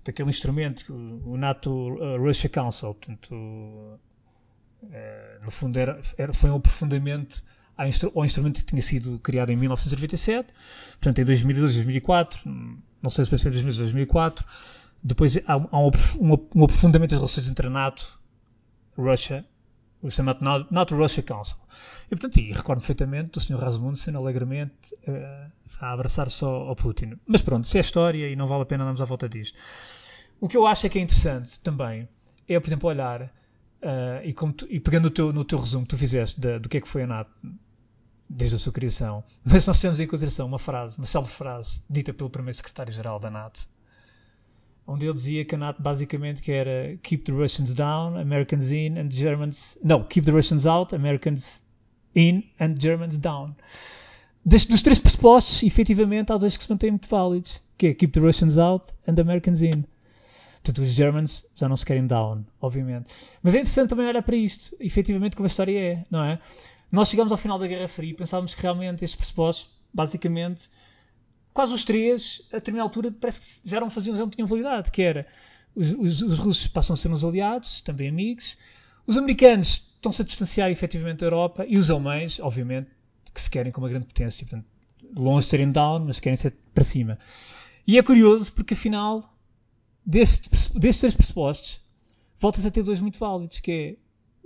[0.04, 3.98] daquele instrumento, o NATO uh, Russia Council, portanto, uh,
[5.44, 7.44] no fundo era, era, foi um aprofundamento
[7.78, 10.50] ao instrumento que tinha sido criado em 1997,
[10.94, 12.40] portanto em 2002, 2004,
[13.02, 14.46] não sei se foi em 2002, 2004,
[15.04, 15.92] depois há, há um,
[16.56, 18.20] um, aprofundamento das relações entre a NATO,
[18.98, 19.46] Russia,
[20.02, 21.58] o chamado NATO Russia Council.
[22.06, 23.58] E portanto, e recordo perfeitamente do Sr.
[23.58, 27.18] Rasmussen alegremente uh, a abraçar só ao Putin.
[27.26, 29.58] Mas pronto, isso é história e não vale a pena andarmos à volta disto.
[30.40, 32.08] O que eu acho é que é interessante também
[32.48, 33.32] é, por exemplo, olhar
[33.84, 36.82] Uh, e, tu, e, pegando teu, no teu resumo que tu fizeste do que é
[36.82, 37.30] que foi a NATO
[38.30, 42.14] desde a sua criação, mas nós temos em consideração uma frase, uma célebre frase, dita
[42.14, 43.68] pelo primeiro secretário-geral da NATO,
[44.88, 48.98] onde ele dizia que a NATO basicamente que era keep the Russians down, Americans in
[48.98, 49.78] and Germans...
[49.84, 51.62] Não, keep the Russians out, Americans
[52.16, 53.54] in and Germans down.
[54.46, 58.14] Destes, dos três pressupostos, efetivamente, há dois que se mantêm muito válidos, que é keep
[58.14, 59.84] the Russians out and Americans in.
[60.64, 63.14] Portanto, os Germans já não se querem down, obviamente.
[63.44, 66.40] Mas é interessante também olhar para isto, efetivamente, como a história é, não é?
[66.90, 70.70] Nós chegamos ao final da Guerra Fria e pensávamos que realmente estes pressupostos, basicamente,
[71.54, 74.90] quase os três, a determinada altura, parece que já não faziam, já não tinham validade,
[74.90, 75.28] que era
[75.76, 78.58] os, os, os russos passam a ser uns aliados, também amigos,
[79.06, 82.90] os americanos estão-se a distanciar efetivamente da Europa e os alemães, obviamente,
[83.34, 84.66] que se querem como uma grande potência, portanto,
[85.18, 87.20] longe de serem down, mas querem ser para cima.
[87.86, 89.33] E é curioso porque afinal
[90.06, 91.82] destes, destes três pressupostos,
[92.40, 93.96] voltas a ter dois muito válidos, que é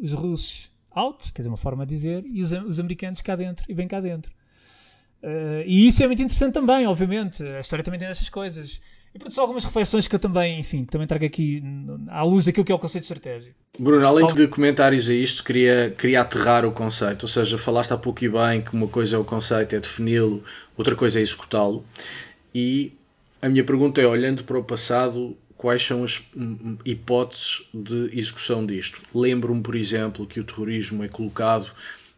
[0.03, 3.65] os russos out, quer dizer, uma forma de dizer, e os, os americanos cá dentro,
[3.69, 4.31] e bem cá dentro.
[5.21, 7.43] Uh, e isso é muito interessante também, obviamente.
[7.43, 8.79] A história também tem essas coisas.
[9.13, 11.63] E pronto, só algumas reflexões que eu também, enfim, também trago aqui
[12.09, 13.55] à luz daquilo que é o conceito estratégico.
[13.79, 17.23] Bruno, além de comentários a isto, queria, queria aterrar o conceito.
[17.23, 20.43] Ou seja, falaste há pouco e bem que uma coisa é o conceito, é defini-lo,
[20.77, 21.83] outra coisa é executá-lo.
[22.53, 22.93] E
[23.41, 28.09] a minha pergunta é, olhando para o passado, quais são as hum, hum, hipóteses de
[28.17, 29.01] execução disto?
[29.13, 31.71] Lembro-me, por exemplo, que o terrorismo é colocado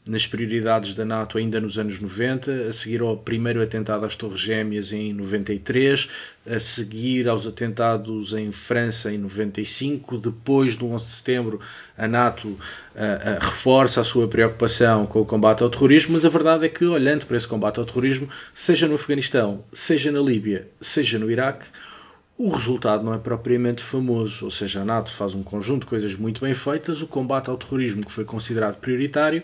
[0.08, 4.40] nas prioridades da NATO ainda nos anos 90, a seguir ao primeiro atentado às Torres
[4.40, 6.10] Gêmeas em 93,
[6.50, 11.60] a seguir aos atentados em França em 95, depois do 11 de setembro
[11.96, 12.60] a NATO uh, uh,
[13.40, 17.28] reforça a sua preocupação com o combate ao terrorismo, mas a verdade é que olhando
[17.28, 21.68] para esse combate ao terrorismo, seja no Afeganistão, seja na Líbia, seja no Iraque,
[22.40, 26.16] o resultado não é propriamente famoso, ou seja, a NATO faz um conjunto de coisas
[26.16, 29.44] muito bem feitas, o combate ao terrorismo que foi considerado prioritário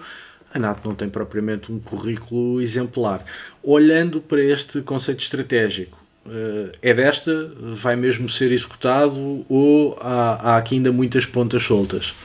[0.55, 3.25] a NATO não tem propriamente um currículo exemplar.
[3.61, 7.51] Olhando para este conceito estratégico, eh, é desta?
[7.59, 12.15] Vai mesmo ser executado ou há, há aqui ainda muitas pontas soltas?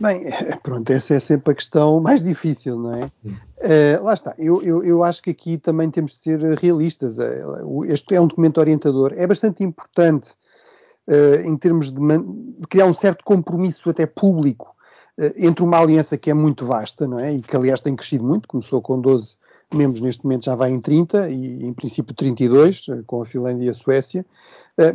[0.00, 0.24] Bem,
[0.62, 3.10] pronto, essa é sempre a questão mais difícil, não é?
[3.24, 7.18] Uh, lá está, eu, eu, eu, acho que aqui também temos de ser realistas.
[7.18, 7.44] Eh,
[7.86, 10.30] este é um documento orientador, é bastante importante
[11.08, 14.76] uh, em termos de, de, criar um certo compromisso até público
[15.18, 17.34] eh, entre uma aliança que é muito vasta, não é?
[17.34, 19.36] E que aliás tem crescido muito, começou com 12
[19.74, 23.66] membros, neste momento já vai em 30 e em princípio 32, eh, com a Finlândia
[23.66, 24.24] e a Suécia.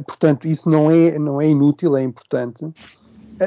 [0.07, 2.65] Portanto, isso não é, não é inútil, é importante.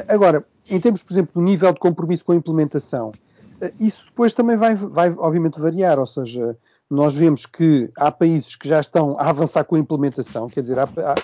[0.07, 3.11] Agora, em termos, por exemplo, do nível de compromisso com a implementação,
[3.79, 6.57] isso depois também vai, vai obviamente variar, ou seja,
[6.89, 10.79] nós vemos que há países que já estão a avançar com a implementação, quer dizer,
[10.79, 11.15] há, há,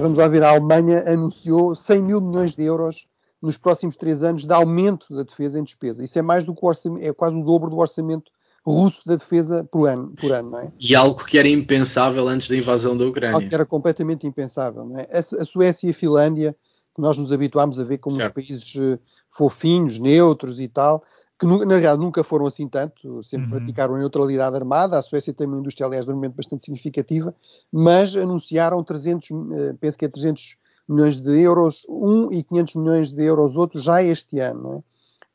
[0.00, 3.06] vamos lá ver, a Alemanha anunciou 100 mil milhões de euros
[3.40, 6.04] nos próximos três anos de aumento da defesa em despesa.
[6.04, 8.30] Isso é mais do que o orçamento, é quase o dobro do orçamento
[8.64, 10.72] russo da defesa por ano, por ano não é?
[10.78, 13.34] E algo que era impensável antes da invasão da Ucrânia.
[13.34, 15.08] Algo que era completamente impensável, não é?
[15.10, 16.56] A, Suécia e a Finlândia,
[17.00, 18.38] nós nos habituámos a ver como certo.
[18.38, 21.02] uns países uh, fofinhos, neutros e tal,
[21.38, 23.56] que na realidade nunca foram assim tanto, sempre uhum.
[23.56, 24.98] praticaram a neutralidade armada.
[24.98, 27.34] A Suécia tem uma indústria, aliás, de armamento bastante significativa,
[27.72, 30.56] mas anunciaram 300, uh, penso que é 300
[30.88, 34.84] milhões de euros um e 500 milhões de euros outro já este ano.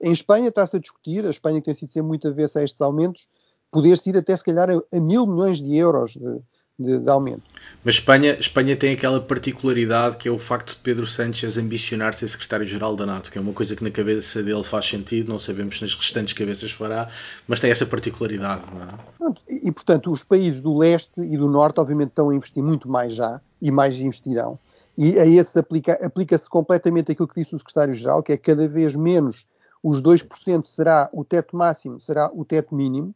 [0.02, 0.10] É?
[0.10, 2.82] Em Espanha está-se a discutir, a Espanha que tem sido sempre muito avessa a estes
[2.82, 3.28] aumentos,
[3.72, 6.40] poder-se ir até se calhar a, a mil milhões de euros de,
[6.78, 7.44] de, de, aumento.
[7.84, 12.28] Mas Espanha, Espanha tem aquela particularidade que é o facto de Pedro Sánchez ambicionar ser
[12.28, 15.78] secretário-geral da NATO, que é uma coisa que na cabeça dele faz sentido, não sabemos
[15.78, 17.10] se nas restantes cabeças fará,
[17.48, 18.70] mas tem essa particularidade.
[18.72, 19.34] Não é?
[19.50, 23.14] e, portanto, os países do leste e do norte, obviamente, estão a investir muito mais
[23.14, 24.60] já e mais investirão.
[24.98, 28.96] E a esse aplica-se aplica completamente aquilo que disse o secretário-geral, que é cada vez
[28.96, 29.46] menos
[29.84, 33.14] os 2% será o teto máximo, será o teto mínimo.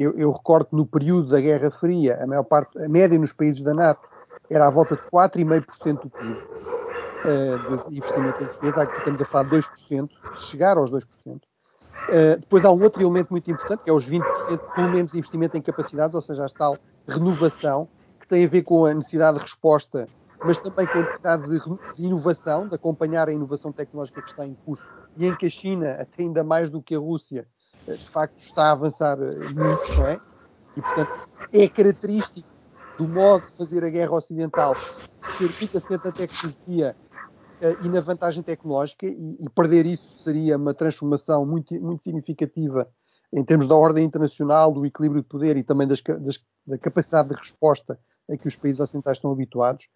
[0.00, 3.34] Eu, eu recordo que no período da Guerra Fria, a maior parte, a média nos
[3.34, 4.08] países da NATO
[4.48, 8.82] era à volta de 4,5% do PIB uh, de investimento em defesa.
[8.82, 11.04] Aqui estamos a falar de 2%, se chegar aos 2%.
[11.34, 11.40] Uh,
[12.08, 14.22] eh, depois há um outro elemento muito importante, que é os 20%
[14.74, 17.86] pelo menos de investimento em capacidades, ou seja, a tal renovação,
[18.18, 20.08] que tem a ver com a necessidade de resposta
[20.42, 24.46] mas também com a necessidade de, de, inovação, de acompanhar a inovação tecnológica que está
[24.46, 27.59] em curso e em que a China, até ainda mais do que a Rússia, eh,
[27.86, 30.20] de facto está a avançar eh, muito, não é?
[30.76, 31.12] E, portanto,
[31.52, 32.48] é característico
[32.98, 34.74] do modo de fazer a guerra ocidental
[35.36, 36.96] ser muito assente tecnologia
[37.62, 42.88] uh, e na vantagem tecnológica, e, e, perder isso seria uma transformação muito, muito significativa
[43.32, 47.28] em termos da ordem internacional, do equilíbrio de poder e também das, das, da capacidade
[47.28, 47.98] de resposta
[48.30, 49.88] a que os países ocidentais estão habituados.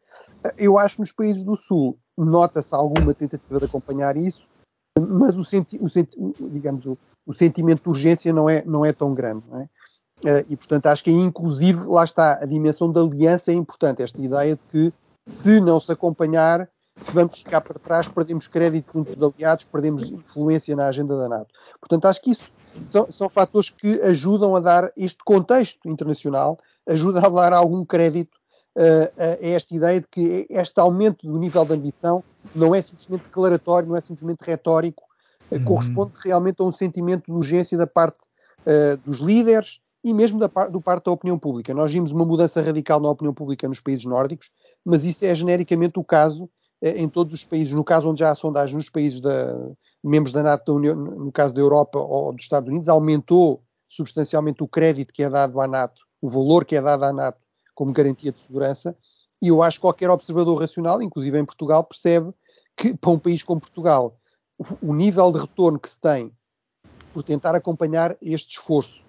[0.56, 4.48] Eu acho que nos países do Sul nota-se alguma tentativa de acompanhar isso,
[4.98, 8.92] mas o, senti o, senti digamos, o, o, sentimento de urgência não é, não é
[8.92, 9.42] tão grande.
[9.52, 9.68] É?
[10.24, 14.02] Eh, e, portanto, acho que inclusive, lá está, a dimensão da aliança é importante.
[14.02, 14.92] Esta ideia de que,
[15.26, 16.68] se não se acompanhar,
[17.12, 21.52] vamos ficar para trás, perdemos crédito junto dos aliados, perdemos influência na agenda da NATO.
[21.80, 22.52] Portanto, acho que isso
[22.90, 28.38] são, são fatores que ajudam a dar este contexto internacional ajuda a dar algum crédito
[28.76, 32.22] uh, a esta ideia de que este aumento do nível de ambição
[32.54, 35.02] não é simplesmente declaratório, não é simplesmente retórico,
[35.50, 35.64] uh, uhum.
[35.64, 38.18] corresponde realmente a um sentimento de urgência da parte
[38.66, 41.72] uh, dos líderes e mesmo da par do parte da opinião pública.
[41.72, 44.50] Nós vimos uma mudança radical na opinião pública nos países nórdicos,
[44.84, 46.48] mas isso é genericamente o caso
[46.82, 47.72] em todos os países.
[47.72, 49.70] No caso onde já há sondagem nos países da,
[50.02, 54.62] membros da NATO, da União, no caso da Europa ou dos Estados Unidos, aumentou substancialmente
[54.62, 57.38] o crédito que é dado à NATO o valor que é dado à NATO
[57.74, 58.96] como garantia de segurança,
[59.42, 62.32] e eu acho que qualquer observador racional, inclusive em Portugal, percebe
[62.76, 64.18] que para um país como Portugal,
[64.58, 66.32] o, o nível de retorno que se tem
[67.12, 69.04] por tentar acompanhar este esforço,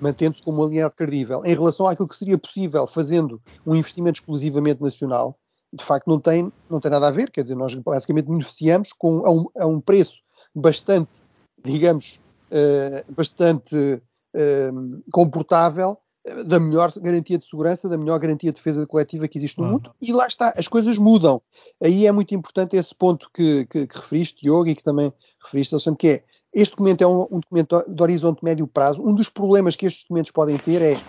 [0.00, 4.80] mantendo-se como um alinhado credível, em relação àquilo que seria possível fazendo um investimento exclusivamente
[4.80, 5.36] nacional,
[5.72, 9.26] de facto não tem, não tem nada a ver, quer dizer, nós basicamente beneficiamos com,
[9.26, 10.22] a, um, a um preço
[10.54, 11.22] bastante,
[11.64, 15.98] digamos, uh, bastante uh, comportável
[16.46, 19.72] da melhor garantia de segurança, da melhor garantia de defesa coletiva que existe no uhum.
[19.72, 21.40] mundo, e lá está, as coisas mudam.
[21.82, 25.12] Aí é muito importante esse ponto que, que, que referiste, Diogo, e que também
[25.42, 29.02] referiste, Alexandre, que é, este documento é um, um, documento de horizonte médio prazo.
[29.02, 31.00] Um dos problemas que estes documentos podem ter é,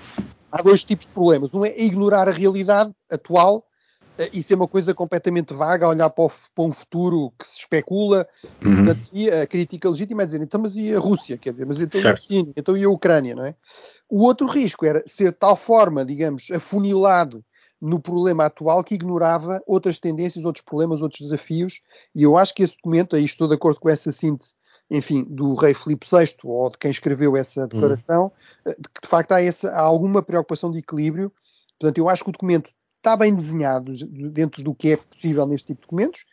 [0.52, 1.54] há dois tipos de problemas.
[1.54, 3.66] Um é ignorar a realidade atual
[4.18, 7.60] uh, e ser uma coisa completamente vaga, olhar para, o, para um futuro que se
[7.60, 8.28] especula,
[8.64, 8.76] uhum.
[8.86, 11.38] portanto, e a crítica legítima é dizer, então, mas e a Rússia?
[11.38, 12.54] Quer dizer, mas então, e a China?
[12.56, 13.56] Então e a Ucrânia, não é?
[14.10, 17.44] O outro risco era ser de tal forma, digamos, afunilado
[17.82, 21.82] no problema atual que ignorava outras tendências, outros problemas, outros desafios,
[22.14, 24.54] e eu acho que esse documento, aí estou de acordo com essa síntese,
[24.90, 28.32] enfim, do rei Filipe VI, ou de quem escreveu essa declaração,
[28.66, 28.72] uhum.
[28.78, 31.32] de que de facto há, essa, há alguma preocupação de equilíbrio,
[31.80, 32.70] portanto eu acho que o documento
[33.02, 33.92] está bem desenhado
[34.30, 36.26] dentro do que é possível neste tipo de documentos,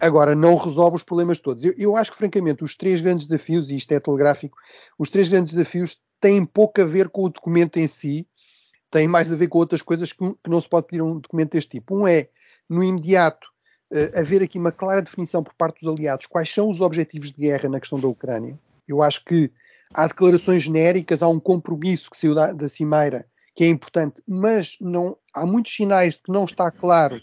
[0.00, 1.64] agora não resolve os problemas todos.
[1.64, 4.58] Eu, eu acho que, francamente, os três grandes desafios, e isto é telegráfico,
[4.98, 8.26] os três grandes desafios têm pouco a ver com o documento em si,
[8.90, 11.18] têm mais a ver com outras coisas que, que não se pode pedir a um
[11.20, 11.96] documento deste tipo.
[11.96, 12.28] Um é,
[12.68, 13.46] no imediato,
[13.92, 17.40] uh, haver aqui uma clara definição por parte dos aliados quais são os objetivos de
[17.40, 18.58] guerra na questão da Ucrânia.
[18.86, 19.50] Eu acho que
[19.94, 23.24] há declarações genéricas, há um compromisso que saiu da, da Cimeira
[23.60, 27.20] que é importante, mas não, há muitos sinais de que não está claro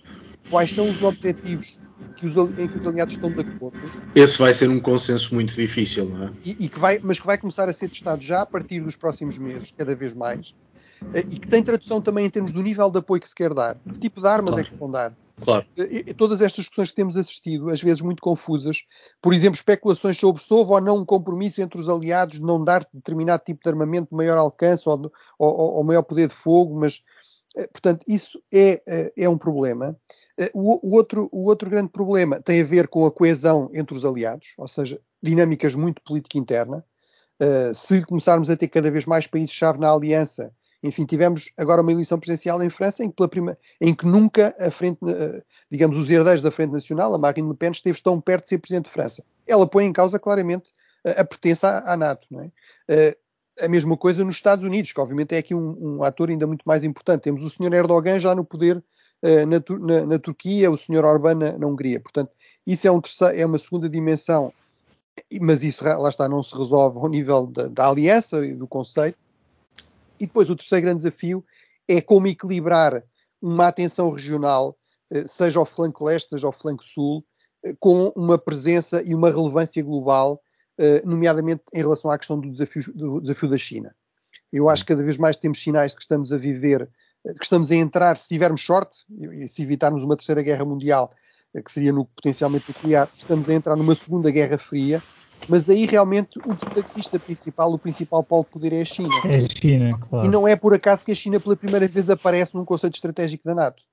[0.51, 1.79] quais são os objetivos
[2.15, 3.79] que os, em que os aliados estão de acordo.
[4.13, 6.31] Esse vai ser um consenso muito difícil, não é?
[6.45, 8.95] E, e, que vai, mas que vai começar a ser testado já a partir dos
[8.95, 10.53] próximos meses, cada vez mais,
[11.11, 13.51] eh, e que tem tradução também em termos do nível de apoio que se quer
[13.51, 13.75] dar.
[13.91, 14.67] Que tipo de armas claro.
[14.67, 15.17] é que vão dar?
[15.39, 15.65] Claro.
[15.77, 18.83] Eh, todas estas discussões que temos assistido, às vezes muito confusas,
[19.21, 22.63] por exemplo, especulações sobre se houve ou não um compromisso entre os aliados de não
[22.63, 26.79] dar determinado tipo de armamento de maior alcance ou, ou, ou maior poder de fogo,
[26.79, 27.03] mas,
[27.55, 29.95] eh, portanto, isso é, é um problema.
[30.37, 33.97] Eh, o, o, outro, o outro grande problema tem a ver com a coesão entre
[33.97, 36.85] os aliados, ou seja, dinâmicas muito política interna.
[37.39, 40.51] Uh, se começarmos a ter cada vez mais países-chave na aliança,
[40.83, 44.69] enfim, tivemos agora uma eleição presidencial em França em que, prima, em que nunca a
[44.69, 48.43] frente, uh, digamos, os herdeiros da Frente Nacional, a Marine Le Pen, esteve tão perto
[48.43, 49.23] de ser presidente de França.
[49.45, 50.69] Ela põe em causa claramente
[51.05, 52.27] uh, a pertença à, à NATO.
[52.29, 52.51] Não é?
[53.59, 56.61] a mesma coisa nos Estados Unidos, que obviamente é aqui um, um ator ainda muito
[56.63, 57.23] mais importante.
[57.23, 57.73] Temos o Sr.
[57.73, 58.83] Erdogan já no poder
[59.21, 61.03] eh, na, na, na, Turquia, o Sr.
[61.03, 61.99] Orbán na, na, Hungria.
[61.99, 62.31] Portanto,
[62.65, 64.53] isso é, um terceiro, é uma segunda dimensão,
[65.41, 69.17] mas isso lá está, não se resolve ao nível da, da aliança e do conceito.
[70.19, 71.43] E depois o terceiro grande desafio
[71.87, 73.03] é como equilibrar
[73.41, 74.77] uma atenção regional,
[75.11, 77.23] eh, seja ao flanco leste, seja ao flanco sul,
[77.63, 80.41] eh, com uma presença e uma relevância global,
[81.03, 83.95] nomeadamente em relação à questão do desafio, do desafio da China.
[84.53, 86.87] Eu acho que cada vez mais temos sinais de que estamos a viver
[87.33, 91.11] que estamos a entrar, se tivermos sorte, e se evitarmos uma terceira guerra mundial,
[91.53, 95.01] eh, que seria no potencialmente nuclear, estamos a entrar numa segunda guerra fria,
[95.47, 99.13] mas aí realmente o protagonista principal, o principal polo de poder é a China.
[99.25, 100.25] É a China, claro.
[100.25, 103.43] E não é por acaso que a China pela primeira vez aparece num conceito estratégico
[103.45, 103.83] da NATO.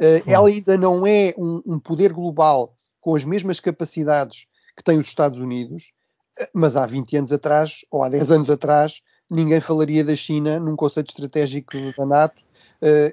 [0.00, 4.98] Uh, ela ainda não é um, um, poder global com as mesmas capacidades que tem
[4.98, 5.92] os Estados Unidos,
[6.40, 10.58] uh, mas há 20 anos atrás, ou há 10 anos atrás, ninguém falaria da China
[10.58, 12.42] num conceito estratégico da NATO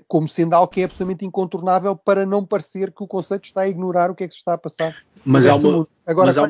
[0.08, 3.68] como sendo algo que é absolutamente incontornável para não parecer que o conceito está a
[3.68, 4.96] ignorar o que é que se está a passar.
[5.24, 6.50] Mas há uma, Agora, mas há uma,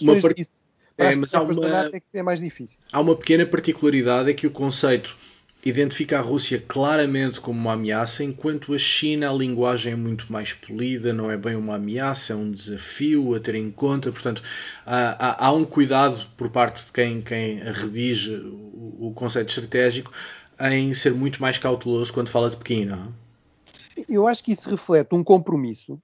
[0.00, 0.34] uma par...
[0.34, 0.50] disso,
[0.98, 2.78] é, mas há uma, é, é mais difícil.
[2.92, 5.16] Há uma pequena particularidade é que o conceito
[5.64, 10.52] identifica a Rússia claramente como uma ameaça, enquanto a China a linguagem é muito mais
[10.52, 14.10] polida, não é bem uma ameaça, é um desafio a ter em conta.
[14.10, 14.42] Portanto,
[14.84, 20.12] há, há, há um cuidado por parte de quem, quem redige o, o conceito estratégico
[20.70, 23.22] em ser muito mais cauteloso quando fala de Pequim, não é?
[24.08, 26.00] Eu acho que isso reflete um compromisso,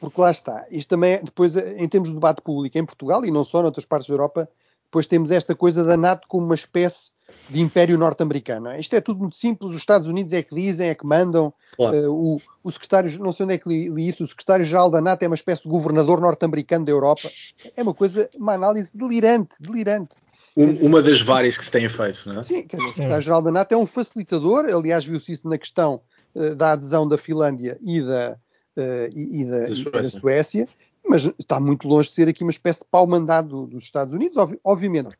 [0.00, 0.66] porque lá está.
[0.70, 3.84] Isto também, é, depois, em termos de debate público em Portugal e não só noutras
[3.84, 4.48] partes da Europa,
[4.90, 7.12] depois temos esta coisa da NATO como uma espécie
[7.48, 8.68] de império norte-americano.
[8.68, 8.80] É?
[8.80, 11.52] Isto é tudo muito simples, os Estados Unidos é que dizem, é que mandam.
[11.76, 12.10] Claro.
[12.10, 15.00] Uh, o, o, secretário, não sei onde é que li, li isso, o secretário-geral da
[15.00, 17.30] NATO é uma espécie de governador norte-americano da Europa.
[17.76, 20.16] É uma coisa, uma análise delirante, delirante.
[20.56, 22.42] Um, uma das várias que se têm feito, não é?
[22.42, 26.00] Sim, quer dizer, o secretário-geral da NATO é um facilitador, aliás, viu-se isso na questão
[26.34, 28.36] uh, da adesão da Finlândia e da,
[28.76, 29.90] uh, e, e da, da, Suécia.
[29.90, 30.68] da, Suécia.
[31.08, 34.36] mas está muito longe de ser aqui uma espécie de pau-mandado dos Estados Unidos.
[34.36, 35.16] Ob obviamente,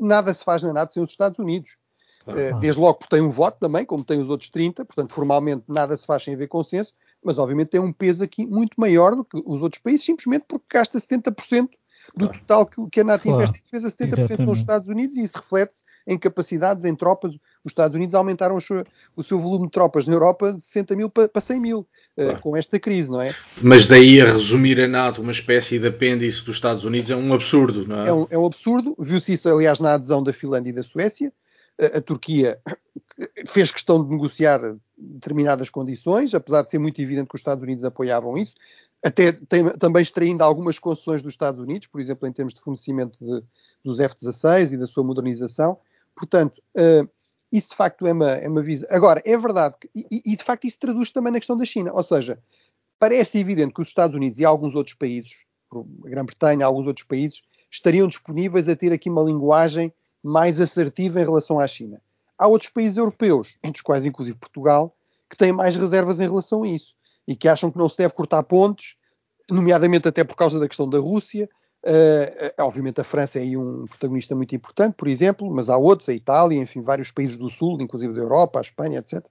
[0.00, 1.76] nada se faz na NATO sem os Estados Unidos.
[2.24, 2.60] Claro.
[2.60, 5.96] Desde logo porque tem um voto também, como tem os outros 30, portanto, formalmente nada
[5.96, 6.92] se faz sem haver consenso,
[7.22, 10.66] mas obviamente tem um peso aqui muito maior do que os outros países, simplesmente porque
[10.70, 11.70] gasta 70%
[12.16, 13.38] do total que, que a NATO claro.
[13.38, 14.42] investe em defesa, 70% Exatamente.
[14.42, 17.34] nos Estados Unidos, e isso reflete-se em capacidades, em tropas.
[17.64, 18.84] Os Estados Unidos aumentaram o seu,
[19.16, 21.86] o seu volume de tropas na Europa de 60 mil para, para 100 mil,
[22.16, 22.38] eh, claro.
[22.38, 23.34] uh, com esta crise, não é?
[23.60, 27.32] Mas daí a resumir a NATO uma espécie de apêndice dos Estados Unidos é um
[27.32, 28.08] absurdo, não é?
[28.08, 28.94] É um, é um absurdo.
[28.98, 31.32] Viu-se isso, aliás, na adesão da Finlândia e da Suécia.
[31.94, 32.58] A Turquia
[33.46, 34.60] fez questão de negociar
[34.96, 38.54] determinadas condições, apesar de ser muito evidente que os Estados Unidos apoiavam isso
[39.02, 43.18] até tem, também extraindo algumas concessões dos Estados Unidos, por exemplo, em termos de fornecimento
[43.24, 43.42] de,
[43.84, 45.78] dos F-16 e da sua modernização.
[46.16, 47.08] Portanto, uh,
[47.52, 48.86] isso de facto é uma, é uma visa.
[48.90, 51.92] Agora, é verdade, que, e, e, de facto isso traduz também na questão da China,
[51.94, 52.38] ou seja,
[52.98, 55.32] parece evidente que os Estados Unidos e alguns outros países,
[55.72, 59.92] a Grã-Bretanha, alguns outros países, estariam disponíveis a ter aqui uma linguagem
[60.22, 62.02] mais assertiva em relação à China.
[62.36, 64.94] Há outros países europeus, entre os quais inclusive Portugal,
[65.30, 66.97] que têm mais reservas em relação a isso
[67.28, 68.96] e que acham que não se deve cortar pontos,
[69.50, 71.46] nomeadamente até por causa da questão da Rússia.
[71.84, 76.08] Uh, obviamente a França é aí um protagonista muito importante, por exemplo, mas há outros,
[76.08, 79.22] a Itália, enfim, vários países do Sul, inclusive da Europa, a Espanha, etc.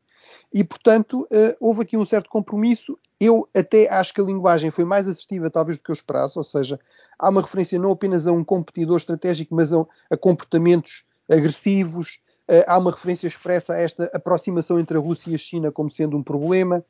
[0.54, 2.98] E, portanto, uh, houve aqui um certo compromisso.
[3.20, 6.43] Eu até acho que a linguagem foi mais assertiva, talvez, do que eu esperasse, ou
[6.43, 6.80] seja,
[7.18, 12.64] há uma referência não apenas a um competidor estratégico, mas a, a comportamentos agressivos, uh,
[12.68, 16.16] há uma referência expressa a esta aproximação entre a Rússia e a China como sendo
[16.16, 16.86] um problema.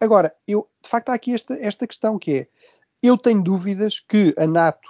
[0.00, 2.48] Agora, eu, de facto, há aqui esta, esta questão que é:
[3.02, 4.88] eu tenho dúvidas que a NATO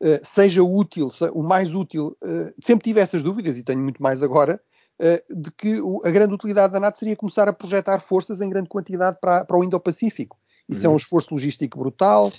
[0.00, 4.22] uh, seja útil, o mais útil, uh, sempre tive essas dúvidas e tenho muito mais
[4.22, 4.60] agora,
[5.00, 8.48] uh, de que o, a grande utilidade da NATO seria começar a projetar forças em
[8.48, 10.38] grande quantidade para, para o Indo-Pacífico.
[10.68, 10.92] Isso uhum.
[10.92, 12.30] é um esforço logístico brutal.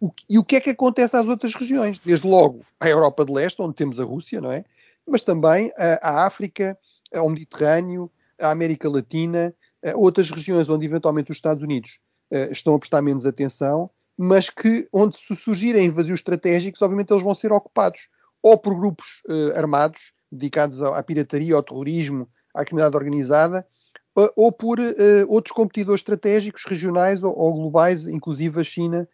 [0.00, 1.98] O, e o que é que acontece às outras regiões?
[1.98, 4.64] Desde logo à Europa de Leste, onde temos a Rússia, não é?
[5.04, 6.78] Mas também à África,
[7.12, 8.08] ao Mediterrâneo,
[8.40, 9.52] à América Latina,
[9.96, 12.00] outras regiões onde eventualmente os Estados Unidos
[12.32, 17.22] uh, estão a prestar menos atenção, mas que onde se surgirem vazios estratégicos, obviamente eles
[17.22, 18.08] vão ser ocupados.
[18.42, 23.66] Ou por grupos uh, armados dedicados à pirataria, ao terrorismo, à criminalidade organizada,
[24.36, 24.78] ou por
[25.28, 29.08] outros competidores estratégicos regionais ou globais, inclusive a China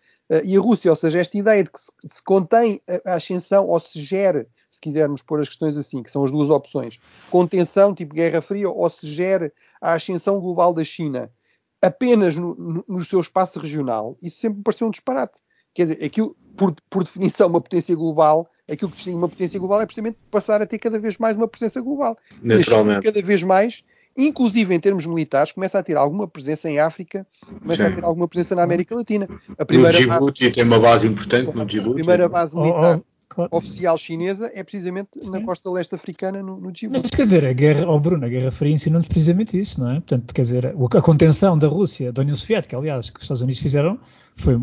[0.44, 0.90] e a Rússia.
[0.90, 4.46] Ou seja, esta ideia de que se, se contém a, a ascensão ou se gere
[4.70, 7.00] se quisermos pôr as questões assim, que são as duas opções,
[7.30, 9.50] contenção, tipo Guerra Fria, ou se gere
[9.80, 11.32] a ascensão global da China
[11.80, 15.40] apenas no, no, no seu espaço regional, isso sempre me pareceu um disparate.
[15.74, 19.80] Quer dizer, aquilo, por, por definição, uma potência global, aquilo que distingue uma potência global
[19.80, 22.18] é precisamente passar a ter cada vez mais uma presença global.
[22.42, 23.04] Naturalmente.
[23.04, 23.84] Cada vez mais,
[24.18, 27.26] inclusive em termos militares, começa a ter alguma presença em África,
[27.62, 27.92] começa Sim.
[27.92, 29.28] a ter alguma presença na América Latina.
[29.56, 31.92] A primeira no Djibouti base, tem uma base importante no Djibouti.
[31.92, 32.96] A primeira base militar.
[32.96, 33.50] Oh, oh claro.
[33.52, 35.30] oficial chinesa é precisamente Sim.
[35.30, 37.02] na costa leste africana, no, no Djibouti.
[37.02, 39.94] Mas quer dizer, a guerra, oh Bruno, a Guerra Fria ensinou-nos precisamente isso, não é?
[39.94, 43.60] Portanto, quer dizer, a contenção da Rússia, da União Soviética, aliás, que os Estados Unidos
[43.60, 43.98] fizeram,
[44.34, 44.60] foi,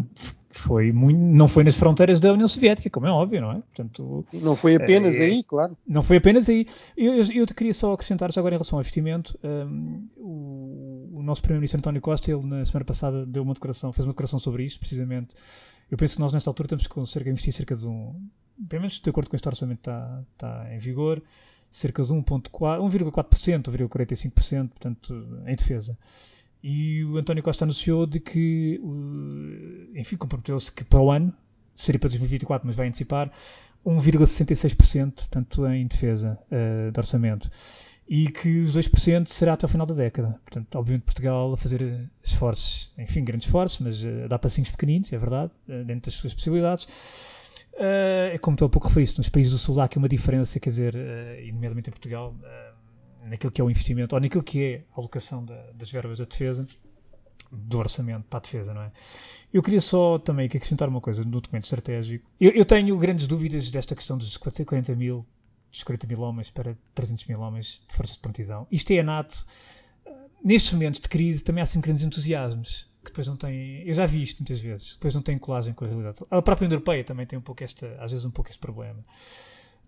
[0.51, 3.55] foi muito, não foi nas fronteiras da União Soviética, como é óbvio, não é?
[3.55, 5.78] Portanto, não foi apenas é, aí, claro.
[5.86, 6.66] Não foi apenas aí.
[6.95, 9.38] Eu, eu, eu queria só acrescentar agora em relação ao investimento.
[9.43, 14.05] Um, o, o, nosso Primeiro-Ministro António Costa, ele na semana passada deu uma declaração, fez
[14.05, 15.36] uma declaração sobre isto, precisamente.
[15.91, 18.16] Eu penso que nós nesta altura temos que cerca, investir cerca de um,
[18.69, 21.21] pelo menos de acordo com este orçamento está, está em vigor,
[21.71, 25.97] cerca de 1,4%, 1,45%, portanto, em defesa.
[26.63, 28.81] E o António Costa anunciou de que,
[29.93, 31.31] enfim, comprometeu-se que para o ano,
[31.75, 33.31] seria para 2024, mas vai antecipar,
[33.85, 37.51] 1,66%, portanto, em defesa uh, de orçamento.
[38.07, 40.39] E que os 2% será até o final da década.
[40.43, 45.17] Portanto, obviamente, Portugal a fazer esforços, enfim, grandes esforços, mas uh, dá passinhos pequeninos, é
[45.17, 46.87] verdade, dentro das suas possibilidades.
[47.76, 50.69] Uh, como estou há pouco referiste, nos países do Sul há aqui uma diferença, quer
[50.69, 54.63] dizer, uh, e nomeadamente em Portugal, uh, naquilo que é o investimento, ou naquilo que
[54.63, 56.65] é a alocação da, das verbas da defesa,
[57.51, 58.91] do orçamento para a defesa, não é?
[59.53, 62.26] Eu queria só também acrescentar uma coisa no documento estratégico.
[62.39, 65.26] Eu, eu tenho grandes dúvidas desta questão dos 40 mil,
[65.69, 68.67] dos 40 mil homens para 300 mil homens de forças de prontidão.
[68.71, 69.45] Isto é NATO.
[70.43, 73.83] Nestes momentos de crise também há sempre grandes entusiasmos que depois não tem.
[73.87, 76.17] Eu já vi isto muitas vezes, depois não tem colagem com a realidade.
[76.29, 79.03] A própria União Europeia também tem um pouco esta, às vezes um pouco este problema.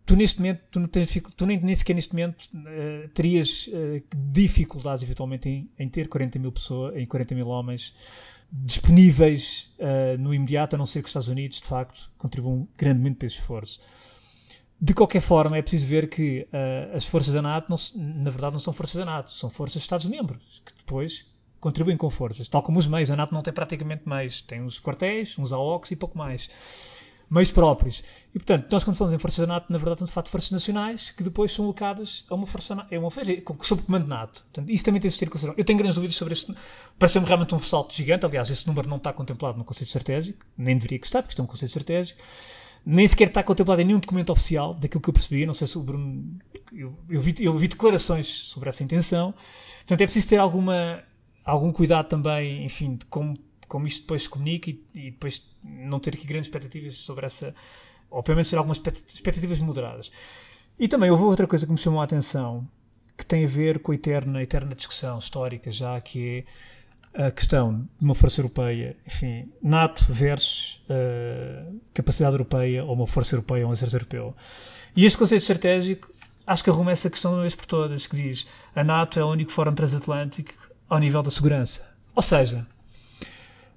[0.05, 4.01] Tu neste momento, tu, não tens, tu nem, nem sequer neste momento uh, terias uh,
[4.31, 7.93] dificuldades eventualmente em, em, ter 40 mil pessoas, em 40 mil homens
[8.49, 13.17] disponíveis uh, no imediato, a não ser que os Estados Unidos, de facto, contribuam grandemente
[13.17, 13.81] para esse esforço.
[14.79, 16.47] De qualquer forma, é preciso ver que
[16.93, 17.77] as forças da NATO, não,
[18.23, 21.25] na verdade, não são forças da NATO, são forças de Estados-membros, que depois
[21.67, 23.11] contribuem com forças, tal como os meios.
[23.11, 26.49] A NATO não tem praticamente meios, tem uns quartéis, uns AOCs e pouco mais.
[27.29, 28.03] meios próprios.
[28.33, 31.11] E, portanto, nós quando falamos em forças da NATO, na verdade, falar de forças nacionais
[31.11, 34.43] que depois são alocadas a uma força, a uma força sob comando NATO.
[34.43, 35.59] Portanto, isso também tem de ser considerado.
[35.59, 36.55] Eu tenho grandes dúvidas sobre este.
[36.97, 38.25] Parece-me realmente um salto gigante.
[38.25, 41.41] Aliás, esse número não está contemplado no Conceito Estratégico, nem deveria que estar, porque isto
[41.41, 42.21] é um Conceito Estratégico.
[42.85, 45.45] Nem sequer está contemplado em nenhum documento oficial, daquilo que eu percebi.
[45.45, 46.39] Não sei se o Bruno.
[46.71, 49.33] Eu, eu, vi, eu vi declarações sobre essa intenção.
[49.79, 51.03] Portanto, é preciso ter alguma,
[51.47, 53.35] algum cuidado também, enfim, de como
[53.67, 57.53] como isto depois se comunica e, e, depois não ter aqui grandes expectativas sobre essa,
[58.09, 60.11] ou pelo menos ter algumas expectativas moderadas.
[60.79, 62.67] E também houve outra coisa que me chamou a atenção,
[63.17, 66.45] que tem a ver com a eterna, eterna discussão histórica já, que
[67.13, 73.07] é a questão de uma força europeia, enfim, NATO versus uh, capacidade europeia, ou uma
[73.07, 74.35] força europeia ou um exército europeu.
[74.95, 76.11] E este conceito estratégico,
[76.45, 79.23] acho que arruma essa questão de uma vez por todas, que diz a NATO é
[79.23, 80.53] o único fórum transatlântico
[80.89, 81.81] ao nível da segurança.
[82.15, 82.65] Ou seja,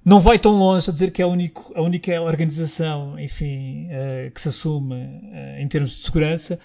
[0.03, 4.31] não vai tão longe a dizer que é a, único, a única organização, enfim, uh,
[4.31, 6.59] que se assume uh, em termos de segurança,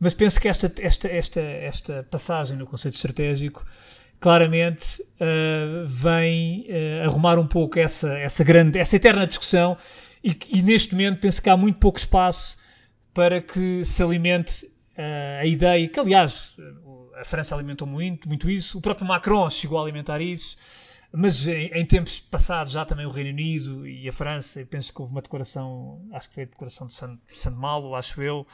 [0.00, 3.64] mas penso que esta, esta, esta, esta passagem no conceito estratégico
[4.18, 6.66] claramente uh, vem
[7.04, 9.76] arrumar um pouco essa, essa grande, essa eterna discussão
[10.24, 12.56] e, e, neste momento penso que há muito pouco espaço
[13.12, 14.68] para que se alimente
[15.40, 16.56] a ideia, que aliás
[17.20, 20.56] a França alimentou muito, muito isso, o próprio Macron chegou a alimentar isso,
[21.12, 25.00] mas em, em, tempos passados já também o Reino Unido e a França, penso que
[25.00, 28.46] houve uma declaração, acho que foi a declaração de San, San Malo, acho eu,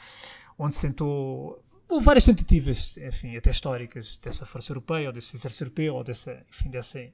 [0.58, 5.64] onde se tentou houve várias tentativas, enfim, até históricas, dessa força europeia, ou desse exército
[5.64, 7.12] europeu, ou dessa, enfim, dessa,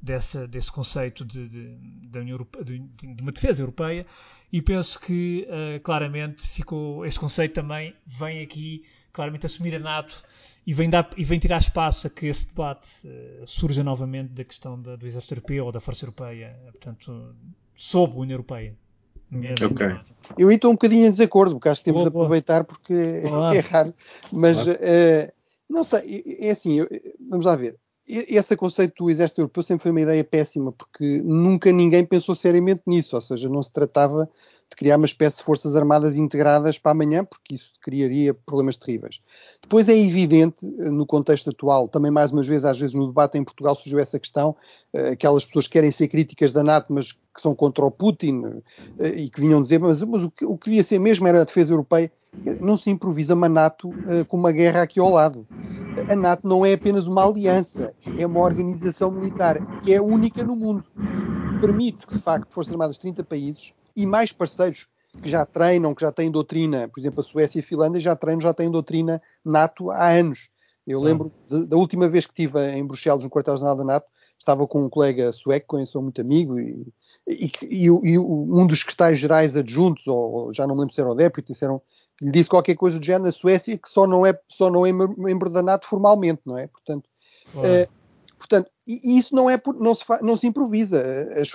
[0.00, 4.06] dessa, desse conceito de, de, de, Europeia, de, de, uma defesa europeia,
[4.52, 10.22] e penso que uh, claramente ficou, este conceito também vem aqui claramente assumir a NATO
[10.66, 14.44] e vem, dar, e vem tirar espaço a que esse debate uh, surja novamente da
[14.44, 17.34] questão da, do exército europeu ou da força europeia, portanto,
[17.74, 18.74] sob a União Europeia.
[19.32, 20.00] Okay.
[20.38, 22.64] Eu estou um bocadinho em desacordo, porque acho que temos boa, de aproveitar boa.
[22.64, 23.56] porque claro.
[23.56, 23.94] é raro,
[24.32, 24.78] mas claro.
[24.78, 25.32] uh,
[25.68, 26.88] não sei, é assim, eu,
[27.28, 27.76] vamos lá ver
[28.06, 32.82] esse conceito do exército europeu sempre foi uma ideia péssima, porque nunca ninguém pensou seriamente
[32.86, 34.28] nisso, ou seja, não se tratava
[34.68, 39.20] de criar uma espécie de forças armadas integradas para amanhã, porque isso criaria problemas terríveis.
[39.62, 43.44] Depois é evidente, no contexto atual, também mais uma vez, às vezes no debate em
[43.44, 44.54] Portugal surgiu essa questão,
[44.92, 48.60] eh, aquelas pessoas que querem ser críticas da NATO, mas que são contra o Putin,
[48.98, 51.40] eh, e que vinham dizer, mas, mas o, que, o que devia ser mesmo era
[51.40, 52.12] a defesa europeia,
[52.60, 53.90] não se improvisa uma NATO
[54.28, 55.46] com uma guerra aqui ao lado.
[56.10, 60.56] A NATO não é apenas uma aliança, é uma organização militar que é única no
[60.56, 60.84] mundo.
[61.60, 64.88] Permite que, de facto, Forças Armadas de 30 países e mais parceiros
[65.22, 68.16] que já treinam, que já têm doutrina, por exemplo, a Suécia e a Finlândia já
[68.16, 70.50] treinam, já têm doutrina NATO há anos.
[70.86, 74.06] Eu lembro de, da última vez que estive em Bruxelas, no quartel-general da NATO,
[74.38, 76.92] estava com um colega sueco, com quem sou muito amigo, e,
[77.26, 81.00] e, e, e um dos secretários gerais adjuntos, ou, ou, já não me lembro se
[81.00, 81.80] era o deputy, disseram
[82.24, 84.92] lhe disse qualquer coisa do género na Suécia que só não é, só não é
[84.92, 86.66] membro da NATO formalmente, não é?
[86.66, 87.04] Portanto,
[87.54, 87.88] uh,
[88.38, 91.02] portanto e isso não é não, se não se improvisa.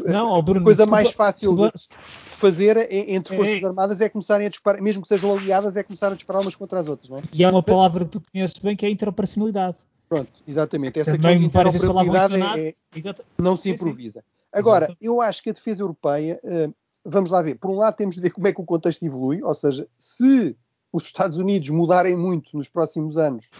[0.05, 1.77] A, não, a Bruno, coisa desculpa, mais fácil desculpa.
[1.77, 1.87] de
[2.35, 6.11] fazer entre forças é, armadas é começarem a disparar, mesmo que sejam aliadas, é começar
[6.11, 7.21] a disparar umas contra as outras, não é?
[7.33, 9.77] E há uma palavra que tu conheces bem que é interoperacionalidade.
[10.07, 10.99] Pronto, exatamente.
[10.99, 14.23] Essa Também questão de é, é, não se improvisa.
[14.51, 14.97] Agora, Exato.
[14.99, 16.73] eu acho que a defesa europeia uh,
[17.09, 17.57] vamos lá ver.
[17.57, 20.55] Por um lado, temos de ver como é que o contexto evolui, ou seja, se
[20.91, 23.51] os Estados Unidos mudarem muito nos próximos anos,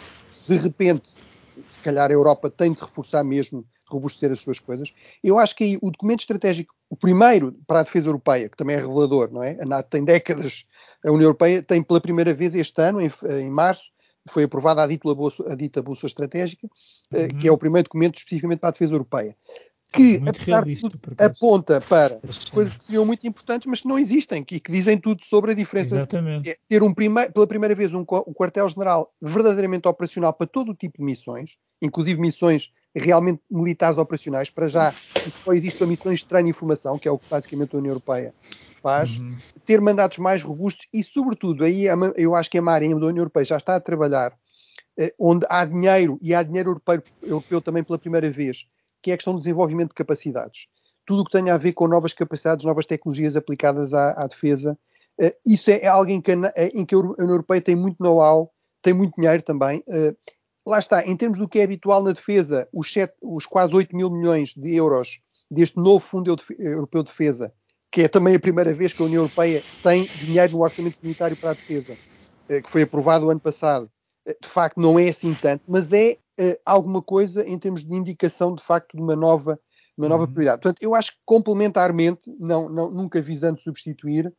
[0.48, 1.16] de repente,
[1.70, 4.94] se calhar a Europa tem de reforçar mesmo, robustecer as suas coisas.
[5.24, 8.76] Eu acho que aí o documento estratégico, o primeiro para a defesa europeia, que também
[8.76, 9.58] é revelador, não é?
[9.62, 10.66] A NATO tem décadas,
[11.04, 13.92] a União Europeia tem pela primeira vez este ano, em, em março,
[14.28, 16.68] foi aprovada a dita bolsa, a dita bolsa estratégica,
[17.12, 17.28] uhum.
[17.40, 19.36] que é o primeiro documento especificamente para a defesa europeia
[19.92, 22.20] que, muito apesar de tudo, aponta para
[22.52, 25.54] coisas que seriam muito importantes, mas que não existem e que dizem tudo sobre a
[25.54, 25.96] diferença.
[25.96, 26.50] Exatamente.
[26.50, 31.00] É ter um pela primeira vez um, um quartel-general verdadeiramente operacional para todo o tipo
[31.00, 34.50] de missões, inclusive missões realmente militares operacionais.
[34.50, 34.94] Para já,
[35.32, 38.34] só existe missões de treino e informação, que é o que basicamente a União Europeia
[38.84, 39.18] faz.
[39.18, 39.38] Uhum.
[39.66, 41.86] Ter mandatos mais robustos e, sobretudo, aí
[42.16, 44.34] eu acho que a Marinha da União Europeia já está a trabalhar
[44.98, 48.68] eh, onde há dinheiro, e há dinheiro europeu, europeu também pela primeira vez,
[49.02, 50.68] que é a questão do desenvolvimento de capacidades.
[51.06, 54.78] Tudo o que tenha a ver com novas capacidades, novas tecnologias aplicadas à, à defesa,
[55.20, 56.38] uh, isso é, é algo em que, a,
[56.74, 59.84] em que a União Europeia tem muito know-how, tem muito dinheiro também.
[59.88, 60.16] Uh,
[60.68, 64.10] lá está, em termos do que é habitual na defesa, os, os quase 8 mil
[64.10, 65.20] milhões de euros
[65.50, 67.52] deste novo Fundo Europeu de Defesa,
[67.92, 71.36] que é também a primeira vez que a União Europeia tem dinheiro no orçamento comunitário
[71.36, 73.90] para a defesa, uh, que foi aprovado o ano passado,
[74.42, 78.54] de facto não é assim tanto, mas é uh, alguma coisa em termos de indicação
[78.54, 79.60] de facto de uma nova,
[79.98, 80.32] uma nova uhum.
[80.32, 80.62] prioridade.
[80.62, 84.32] Portanto, eu acho que complementarmente, não, não, nunca visando substituir,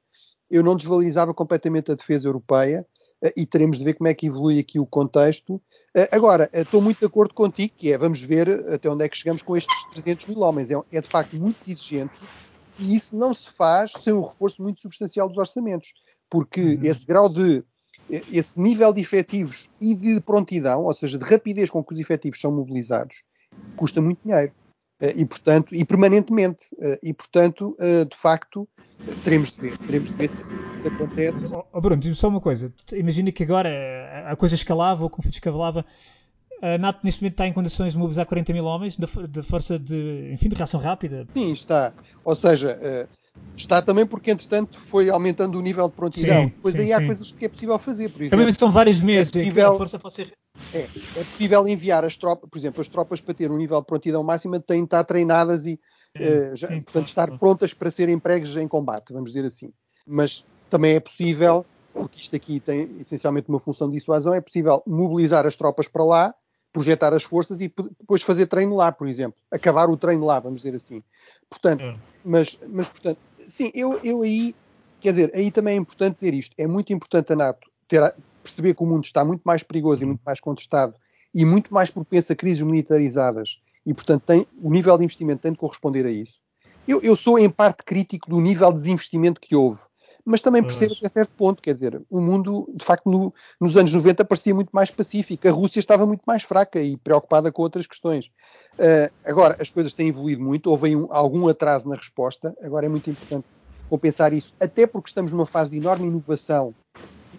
[0.51, 2.86] eu não desvalorizava completamente a defesa europeia
[3.24, 5.55] uh, e teremos de ver como é que evolui aqui o contexto.
[5.96, 9.16] Uh, agora, estou muito de acordo contigo, que é, vamos ver até onde é que
[9.16, 10.70] chegamos com estes 300 mil homens.
[10.70, 12.14] É, é de facto muito exigente
[12.80, 15.92] e isso não se faz sem um reforço muito substancial dos orçamentos,
[16.28, 16.80] porque uhum.
[16.82, 17.62] esse grau de
[18.09, 22.40] esse nível de efetivos e de prontidão, ou seja, de rapidez com que os efetivos
[22.40, 23.22] são mobilizados,
[23.76, 24.53] custa muito dinheiro.
[25.01, 26.66] Eh, e, portanto, e permanentemente.
[26.78, 28.68] Eh, e, portanto, eh, de facto,
[29.24, 29.78] teremos de ver.
[29.78, 31.48] Teremos de ver se isso acontece.
[31.72, 32.72] Oh, Bruno, diz-me só uma coisa.
[32.92, 33.70] Imagina que agora
[34.26, 35.84] a coisa escalava, o conflito escalava.
[36.62, 40.30] A NATO neste momento está em condições de mobilizar 40 mil homens de, força de,
[40.30, 41.26] enfim, de reação rápida?
[41.32, 41.94] Sim, está.
[42.22, 42.78] Ou seja,
[43.57, 46.45] Está também porque, entretanto, foi aumentando o nível de prontidão.
[46.45, 47.07] Sim, Depois sim, aí há sim.
[47.07, 48.09] coisas que é possível fazer.
[48.09, 50.32] Por exemplo, também são vários meses é possível, a força pode ser...
[50.72, 53.86] É, é, possível enviar as tropas, por exemplo, as tropas para ter um nível de
[53.86, 55.74] prontidão máxima têm de estar treinadas e,
[56.18, 59.72] uh, já, portanto, estar prontas para serem empregues em combate, vamos dizer assim.
[60.07, 64.82] Mas também é possível, porque isto aqui tem essencialmente uma função de dissuasão, é possível
[64.86, 66.34] mobilizar as tropas para lá,
[66.72, 69.38] projetar as forças e depois fazer treino lá, por exemplo.
[69.51, 71.03] Acabar o treino lá, vamos dizer assim.
[71.49, 71.97] Portanto, é.
[72.24, 73.18] mas, mas portanto,
[73.51, 74.55] sim, eu, eu aí,
[75.01, 76.55] quer dizer, aí também é importante dizer isto.
[76.57, 80.07] É muito importante a NATO ter, perceber que o mundo está muito mais perigoso e
[80.07, 80.94] muito mais contestado
[81.34, 85.53] e muito mais propenso a crises militarizadas e, portanto, tem, o nível de investimento tem
[85.53, 86.40] de corresponder a isso.
[86.86, 89.80] Eu, eu sou, em parte, crítico do nível de desinvestimento que houve,
[90.24, 93.92] mas também percebo até certo ponto, quer dizer, o mundo, de facto, no, nos anos
[93.92, 97.86] 90 parecia muito mais pacífico, a Rússia estava muito mais fraca e preocupada com outras
[97.86, 98.26] questões.
[98.78, 102.88] Uh, agora, as coisas têm evoluído muito, houve um, algum atraso na resposta, agora é
[102.88, 103.46] muito importante
[103.88, 106.74] compensar isso, até porque estamos numa fase de enorme inovação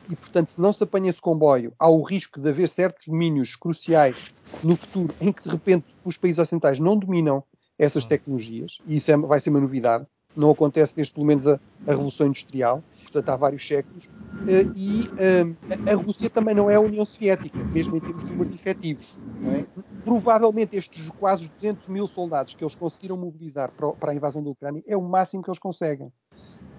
[0.09, 3.55] e, portanto, se não se apanha esse comboio, há o risco de haver certos domínios
[3.55, 4.31] cruciais
[4.63, 7.43] no futuro em que, de repente, os países ocidentais não dominam
[7.77, 10.05] essas tecnologias, e isso é, vai ser uma novidade.
[10.35, 14.05] Não acontece desde pelo menos a, a Revolução Industrial, portanto, há vários séculos.
[14.05, 18.29] Uh, e uh, a Rússia também não é a União Soviética, mesmo em termos de
[18.29, 19.19] número de efetivos.
[19.53, 19.65] É?
[20.03, 24.49] Provavelmente estes quase 200 mil soldados que eles conseguiram mobilizar para, para a invasão da
[24.49, 26.11] Ucrânia é o máximo que eles conseguem.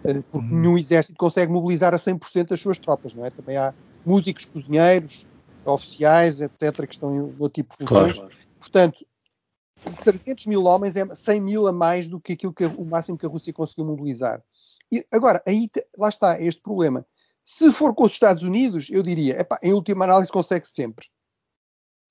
[0.04, 0.60] Eh, porque uhum.
[0.60, 3.30] nenhum exército consegue mobilizar a 100% as suas tropas, não é?
[3.30, 3.72] Também há
[4.04, 5.26] músicos, cozinheiros,
[5.64, 8.16] oficiais, etc., que estão em outro tipo de funções.
[8.16, 8.32] Claro.
[8.58, 9.06] Portanto,
[10.04, 13.26] 300 mil homens é 100 mil a mais do que aquilo que o máximo que
[13.26, 14.42] a Rússia conseguiu mobilizar.
[14.90, 17.06] E agora, aí lá está este problema.
[17.42, 21.06] Se for com os Estados Unidos, eu diria, epá, em última análise consegue -se sempre.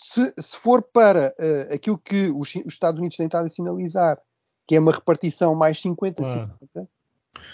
[0.02, 4.20] Se, se, for para uh, aquilo que os, os, Estados Unidos têm estado a sinalizar,
[4.68, 6.88] que é uma repartição mais 50-50,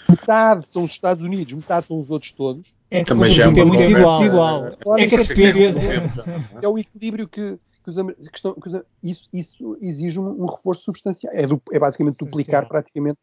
[0.08, 2.74] metade são os Estados Unidos, metade são os outros todos.
[2.90, 4.18] É também já é muito desigual.
[4.18, 4.64] desigual.
[4.98, 5.14] É, que
[5.44, 7.60] é, é o equilíbrio que,
[7.94, 11.32] que, os, que, estão, que os, isso, isso, exige um, um reforço substancial.
[11.32, 13.18] É, du, é basicamente duplicar praticamente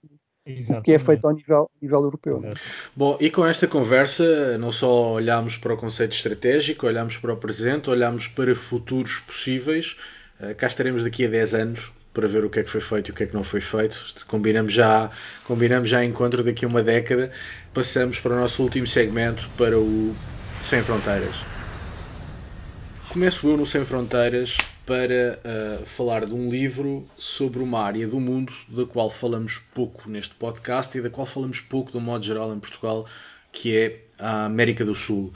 [0.45, 0.79] Exatamente.
[0.79, 2.39] o que é feito ao nível, nível europeu.
[2.39, 2.51] Né?
[2.95, 7.37] Bom, e com esta conversa, não só olhamos para o conceito estratégico, olhamos para o
[7.37, 9.97] presente, olhamos para futuros possíveis.
[10.39, 13.09] Uh, cá estaremos daqui a 10 anos para ver o que é que foi feito
[13.09, 14.15] e o que é que não foi feito.
[14.27, 15.09] Combinamos já,
[15.45, 17.31] combinamos já encontro daqui a uma década.
[17.73, 20.15] Passamos para o nosso último segmento, para o
[20.61, 21.54] Sem Fronteiras.
[23.15, 28.19] Começo eu no Sem Fronteiras para uh, falar de um livro sobre uma área do
[28.19, 32.25] mundo da qual falamos pouco neste podcast e da qual falamos pouco, de um modo
[32.25, 33.05] geral, em Portugal,
[33.53, 35.31] que é a América do Sul.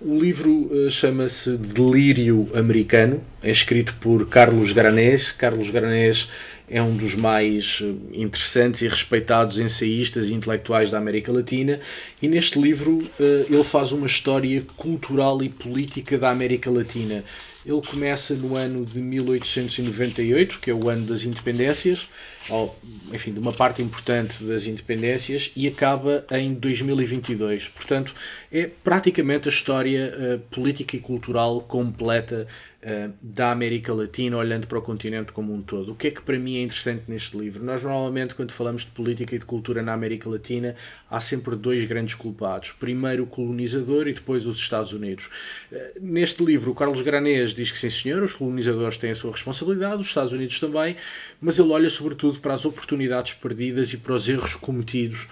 [0.00, 5.32] O livro eh, chama-se Delírio Americano, é escrito por Carlos Granés.
[5.32, 6.28] Carlos Granés
[6.70, 11.80] é um dos mais eh, interessantes e respeitados ensaístas e intelectuais da América Latina,
[12.22, 17.24] e neste livro eh, ele faz uma história cultural e política da América Latina.
[17.66, 22.08] Ele começa no ano de 1898, que é o ano das independências,
[22.48, 22.76] ou,
[23.12, 27.68] enfim, de uma parte importante das independências e acaba em 2022.
[27.68, 28.14] Portanto,
[28.50, 32.46] é praticamente a história uh, política e cultural completa
[32.82, 35.92] uh, da América Latina, olhando para o continente como um todo.
[35.92, 37.62] O que é que para mim é interessante neste livro?
[37.62, 40.74] Nós normalmente, quando falamos de política e de cultura na América Latina,
[41.08, 42.72] há sempre dois grandes culpados.
[42.72, 45.30] Primeiro o colonizador e depois os Estados Unidos.
[45.70, 49.30] Uh, neste livro, o Carlos Granês diz que sim, senhor, os colonizadores têm a sua
[49.30, 50.96] responsabilidade, os Estados Unidos também,
[51.40, 55.28] mas ele olha sobretudo para as oportunidades perdidas e para os erros cometidos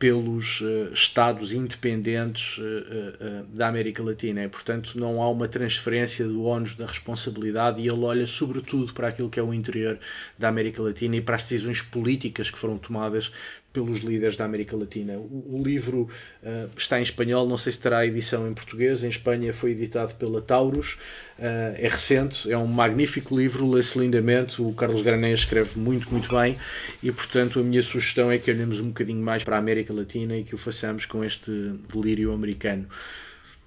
[0.00, 4.42] pelos uh, Estados independentes uh, uh, da América Latina.
[4.42, 9.08] E, portanto, não há uma transferência do ónus da responsabilidade e ele olha sobretudo para
[9.08, 9.98] aquilo que é o interior
[10.38, 13.30] da América Latina e para as decisões políticas que foram tomadas
[13.72, 15.14] pelos líderes da América Latina.
[15.16, 16.08] O, o livro
[16.42, 19.04] uh, está em espanhol, não sei se terá edição em português.
[19.04, 20.94] Em Espanha foi editado pela Taurus,
[21.38, 24.60] uh, é recente, é um magnífico livro, lê-se lindamente.
[24.60, 26.58] O Carlos Graném escreve muito, muito bem
[27.02, 30.36] e, portanto, a minha sugestão é que olhemos um bocadinho mais para a América Latina
[30.36, 31.50] e que o façamos com este
[31.92, 32.86] delírio americano.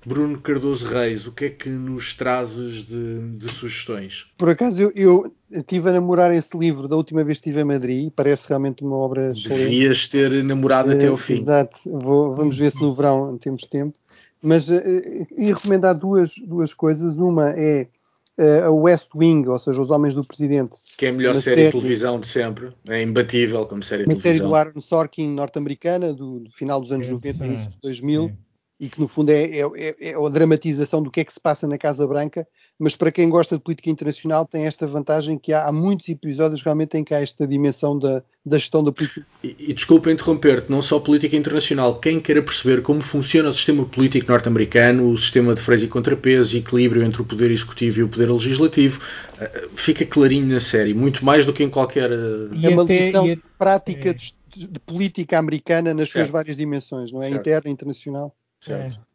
[0.06, 4.28] Bruno Cardoso Reis, o que é que nos trazes de, de sugestões?
[4.38, 7.66] Por acaso eu, eu estive a namorar esse livro da última vez que estive em
[7.66, 9.64] Madrid, parece realmente uma obra excelente.
[9.64, 11.38] Devias ter namorado uh, até ao fim.
[11.38, 13.98] Exato, Vou, vamos ver se no verão temos tempo.
[14.42, 14.74] Mas uh,
[15.38, 17.18] ia recomendar duas, duas coisas.
[17.18, 17.88] Uma é
[18.38, 20.78] uh, a West Wing, ou seja, Os Homens do Presidente.
[20.98, 22.74] Que é a melhor série, série, de televisão de sempre.
[22.90, 24.32] É imbatível como série de televisão.
[24.32, 27.78] Uma série do Aaron Sorkin norte-americana, do, do, final dos anos é, 90, início dos
[27.78, 28.24] 2000.
[28.24, 28.38] Sim
[28.80, 31.40] e que no fundo é, é, é, é, a dramatização do que é que se
[31.40, 32.46] passa na Casa Branca,
[32.78, 36.62] mas para quem gosta de política internacional tem esta vantagem que há, há muitos episódios
[36.62, 39.26] realmente em que há esta dimensão da, da gestão da política.
[39.44, 43.86] E, e desculpa interromper-te, não só política internacional, quem queira perceber como funciona o sistema
[43.86, 48.10] político norte-americano, o sistema de freios e contrapesos, equilíbrio entre o poder executivo e o
[48.10, 49.00] poder legislativo,
[49.36, 52.12] uh, fica clarinho na série, muito mais do que em qualquer...
[52.12, 52.50] Uh...
[52.62, 53.26] É uma lição
[53.58, 54.14] prática é.
[54.14, 54.34] de,
[54.68, 57.30] de, política americana nas suas várias dimensões, não é?
[57.30, 57.40] Certo.
[57.40, 58.36] Interna, internacional.
[58.64, 59.00] Certo.
[59.00, 59.14] É.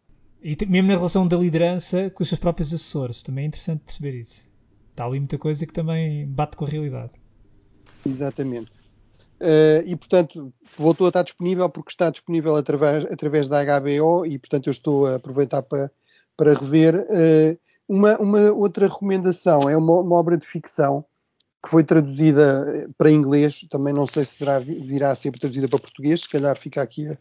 [0.50, 4.14] E mesmo na relação da liderança com os seus próprios assessores, também é interessante perceber
[4.14, 4.46] isso.
[4.90, 7.12] Está ali muita coisa que também bate com a realidade.
[8.06, 8.70] Exatamente.
[9.40, 14.36] Uh, e portanto voltou a estar disponível porque está disponível através, através da HBO e
[14.36, 15.90] portanto eu estou a aproveitar para,
[16.36, 16.96] para rever.
[16.96, 21.04] Uh, uma, uma, outra recomendação é uma, uma, obra de ficção
[21.62, 25.78] que foi traduzida eh, para inglês, também não sei se será, irá ser traduzida para
[25.78, 27.18] português, se calhar fica aqui a,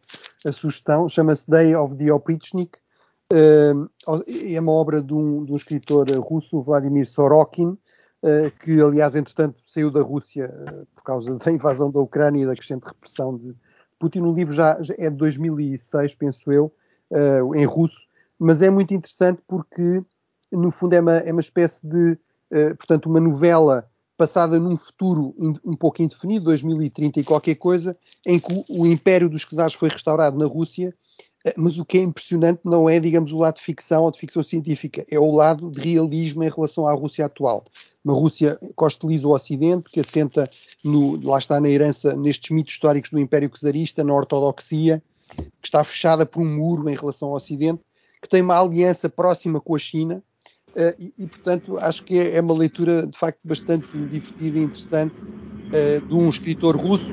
[0.48, 2.78] a sugestão, chama-se Day of the Oprichnik,
[3.34, 3.90] uh,
[4.28, 9.58] é uma obra de um, de um, escritor russo, Vladimir Sorokin, uh, que aliás entretanto
[9.64, 10.54] saiu da Rússia
[10.96, 13.56] por causa da invasão da Ucrânia e da crescente repressão de
[14.00, 14.22] Putin.
[14.22, 16.72] O livro já, já é de 2006, penso eu,
[17.56, 18.06] em russo,
[18.38, 20.04] mas é muito interessante porque
[20.52, 22.18] no fundo é uma, é uma espécie de,
[22.78, 27.96] portanto, uma novela passada num futuro um pouco indefinido, 2030 e qualquer coisa,
[28.26, 30.94] em que o, Império dos Czares foi restaurado na Rússia,
[31.46, 34.20] eh, mas o que é impressionante não é, digamos, o lado de ficção ou de
[34.20, 37.64] ficção científica, é o lado de realismo em relação à Rússia atual.
[38.04, 40.50] Uma Rússia que hostiliza o Ocidente, que assenta,
[40.84, 45.02] no, lá está na herança, nestes mitos históricos do Império Czarista, na ortodoxia,
[45.62, 47.82] que está fechada por um muro em relação ao Ocidente,
[48.22, 50.24] que tem uma aliança próxima com a China,
[51.00, 55.24] e, e, portanto, acho que é, é, uma leitura de facto bastante divertida e interessante
[55.24, 57.12] uh, de um escritor russo,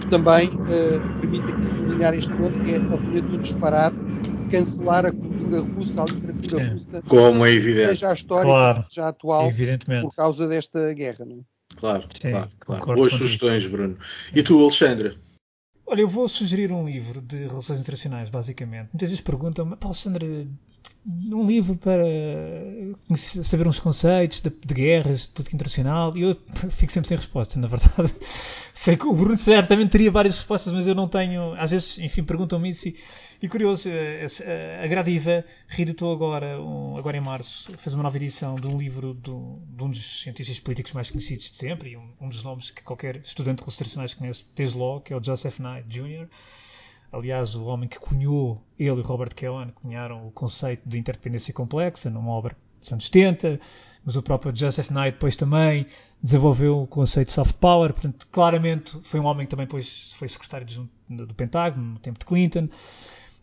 [0.00, 3.96] que também uh, permite aqui sublinhar este ponto, que é, obviamente, um disparate
[4.50, 6.68] cancelar a cultura russa, a literatura é.
[6.72, 8.84] russa, como é evidente, seja a história, claro.
[8.88, 9.50] seja atual,
[10.02, 11.24] por causa desta guerra.
[11.24, 11.40] Não é?
[11.76, 12.94] Claro, Sim, claro, claro.
[12.94, 13.96] Boas sugestões, Bruno.
[14.34, 15.16] E tu, Alexandre?
[15.86, 18.90] Olha, eu vou sugerir um livro de relações internacionais, basicamente.
[18.92, 20.48] Muitas vezes perguntam-me, Alexandre,
[21.06, 22.04] um livro para
[23.16, 26.36] saber uns conceitos de, de, guerras, de política internacional, e eu
[26.70, 28.14] fico sempre sem resposta, na verdade.
[28.74, 31.54] Sei que o Bruno certamente teria várias respostas, mas eu não tenho.
[31.54, 32.88] Às vezes, enfim, perguntam-me isso.
[32.88, 32.96] E,
[33.42, 34.26] e curioso, eh,
[34.80, 38.78] a, a Gradiva reeditou agora, um, agora em março, fez uma nova edição de um
[38.78, 42.42] livro do, de um dos cientistas políticos mais conhecidos de sempre, e um, um dos
[42.42, 46.28] nomes que qualquer estudante de relações conhece desde logo, que é o Joseph Knight Jr.
[47.12, 52.08] Aliás, o homem que cunhou, ele e Robert Keown, cunharam o conceito de interdependência complexa
[52.08, 53.60] numa obra dos anos 70,
[54.04, 55.86] mas o próprio Joseph Knight depois também
[56.22, 60.28] desenvolveu o conceito de soft power, portanto, claramente foi um homem que também depois foi
[60.28, 60.66] secretário
[61.08, 62.68] do, Pentágono no tempo de Clinton.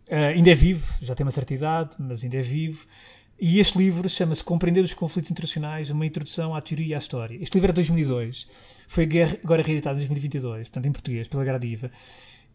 [0.09, 2.87] Uh, ainda é vivo, já tem uma certa idade, mas ainda é vivo.
[3.39, 7.37] E este livro chama-se Compreender os Conflitos Internacionais, uma introdução à teoria e à história.
[7.39, 8.47] Este livro é de 2002,
[8.87, 9.07] foi
[9.43, 11.91] agora reeditado em 2022, portanto em português, pela Gradiva.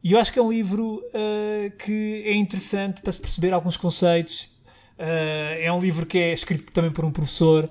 [0.03, 3.77] E eu acho que é um livro uh, que é interessante para se perceber alguns
[3.77, 4.51] conceitos.
[4.99, 7.71] Uh, é um livro que é escrito também por um professor,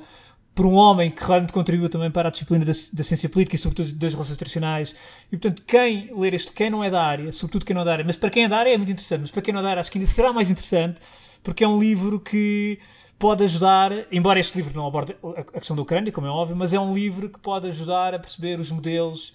[0.55, 3.59] por um homem que realmente contribuiu também para a disciplina da, da, ciência política e
[3.59, 4.95] sobretudo das relações internacionais.
[5.27, 7.91] E portanto, quem ler este, quem não é da área, sobretudo quem não é da
[7.91, 9.63] área, mas para quem é da área é muito interessante, mas para quem não é
[9.63, 11.01] da área acho que ainda será mais interessante,
[11.43, 12.79] porque é um livro que
[13.19, 16.73] pode ajudar, embora este livro não aborde a questão da Ucrânia, como é óbvio, mas
[16.73, 19.34] é um livro que pode ajudar a perceber os modelos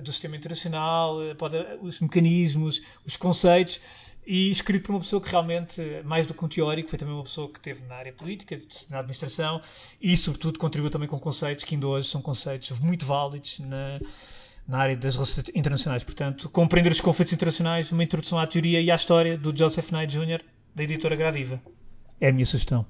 [0.00, 3.80] do sistema internacional, eh, pode, os mecanismos, os conceitos,
[4.26, 7.22] e escrito por uma pessoa que realmente, mais do que um teórico, foi também uma
[7.22, 8.58] pessoa que esteve na área política,
[8.90, 9.60] na administração,
[10.00, 14.00] e sobretudo contribuiu também com conceitos que ainda hoje são conceitos muito válidos na,
[14.66, 16.02] na área das relações internacionais.
[16.02, 20.18] Portanto, compreender os conflitos internacionais, uma introdução à teoria e à história do Joseph Knight
[20.18, 20.40] Jr.,
[20.74, 21.62] da editora Gradiva.
[22.20, 22.84] É a minha sugestão.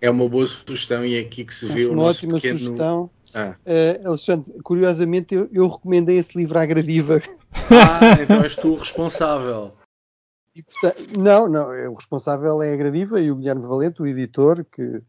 [0.00, 2.58] É uma boa sugestão e é aqui que se vê o nosso ótima pequeno...
[2.58, 3.54] sugestão ah.
[3.66, 7.20] Uh, Alexandre, curiosamente eu, eu, recomendei esse livro à Gradiva.
[7.70, 9.72] Ah, então és tu o responsável.
[10.54, 14.06] E, portanto, não, não, é, o responsável é a Gradiva e o Guilherme Valente, o
[14.06, 15.02] editor, que, uh,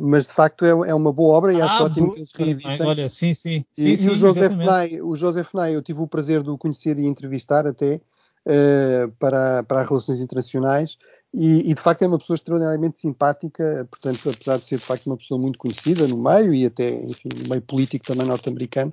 [0.00, 2.82] mas de facto é, é, uma boa obra e acho ah, ótimo que eles reeditem.
[2.82, 3.64] Olha, sim, sim.
[3.76, 6.56] E, sim, e o, Joseph Nye, o Joseph Nye, eu tive o prazer de o
[6.56, 8.00] conhecer e entrevistar até,
[8.46, 10.96] uh, para, para as relações internacionais
[11.34, 15.06] e, e, de facto é uma pessoa extraordinariamente simpática, portanto, apesar de ser de facto
[15.06, 18.92] uma pessoa muito conhecida no meio e até, enfim, no meio político também norte-americano,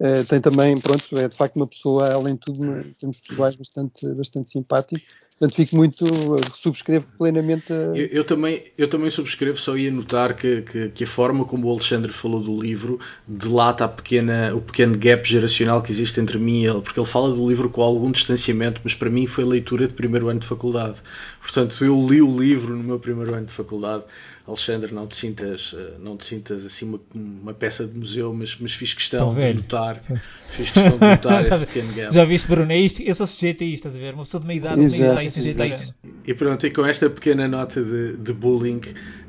[0.00, 3.54] uh, tem também, pronto, é de facto uma pessoa, além de tudo, em termos pessoais,
[3.54, 5.04] bastante, bastante simpático.
[5.38, 6.06] Portanto, fico muito,
[6.54, 7.72] subscrevo plenamente.
[7.72, 7.76] A...
[7.76, 11.66] Eu, eu, também, eu também subscrevo, só ia notar que, que, que, a forma como
[11.66, 16.38] o Alexandre falou do livro delata a pequena, o pequeno gap geracional que existe entre
[16.38, 19.44] mim e ele, porque ele fala do livro com algum distanciamento, mas para mim foi
[19.44, 20.98] leitura de primeiro ano de faculdade.
[21.40, 24.04] Portanto, eu li o livro no meu primeiro ano de faculdade
[24.46, 28.56] Alexandre, não te sintas, eh, não te sintas assim uma, uma peça de museu, mas,
[28.60, 30.02] mas fiz questão de notar,
[30.50, 32.14] fiz questão de notar esse pequeno gap.
[32.14, 32.70] Já viste, Bruno?
[32.70, 34.12] É isto, eu sou sujeito a isto, estás a ver?
[34.12, 35.94] Uma pessoa de meia idade, de meia idade, sujeito a isto.
[36.26, 38.80] E pronto, e com esta pequena nota de, de bullying,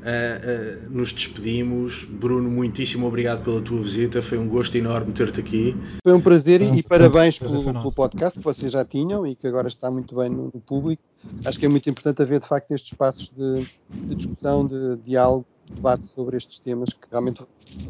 [0.06, 2.04] uh, uh, nos despedimos.
[2.04, 5.76] Bruno, muitíssimo obrigado pela tua visita, foi um gosto enorme ter-te aqui.
[6.02, 9.46] Foi um prazer e, e parabéns pelo, pelo, podcast que vocês já tinham e que
[9.46, 11.02] agora está muito bem no, no público.
[11.44, 13.66] Acho que é muito importante haver de facto estes espaços de,
[14.08, 17.42] de discussão, de diálogo, debate sobre estes temas que realmente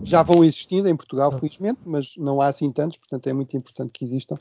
[0.02, 3.92] já vão existindo em Portugal, felizmente, mas não há assim tantos, portanto é muito importante
[3.92, 4.36] que existam.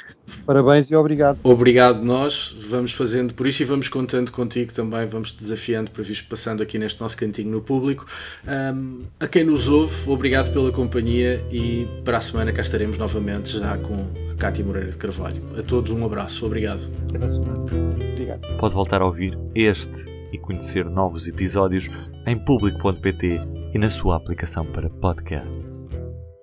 [0.46, 1.40] Parabéns e obrigado.
[1.44, 6.26] Obrigado nós, vamos fazendo por isso e vamos contando contigo também, vamos desafiando para vir
[6.30, 8.06] passando aqui neste nosso cantinho no público.
[8.48, 13.60] Um, a quem nos ouve, obrigado pela companhia e para a semana cá estaremos novamente
[13.60, 15.42] já com a Cátia Moreira de Carvalho.
[15.58, 16.90] A todos um abraço, obrigado.
[17.10, 17.66] Até a semana.
[18.14, 18.58] Obrigado.
[18.58, 21.90] Pode voltar a ouvir este e conhecer novos episódios
[22.26, 23.40] em público.pt
[23.74, 25.88] e na sua aplicação para podcasts.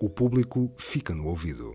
[0.00, 1.72] O público fica no ouvido.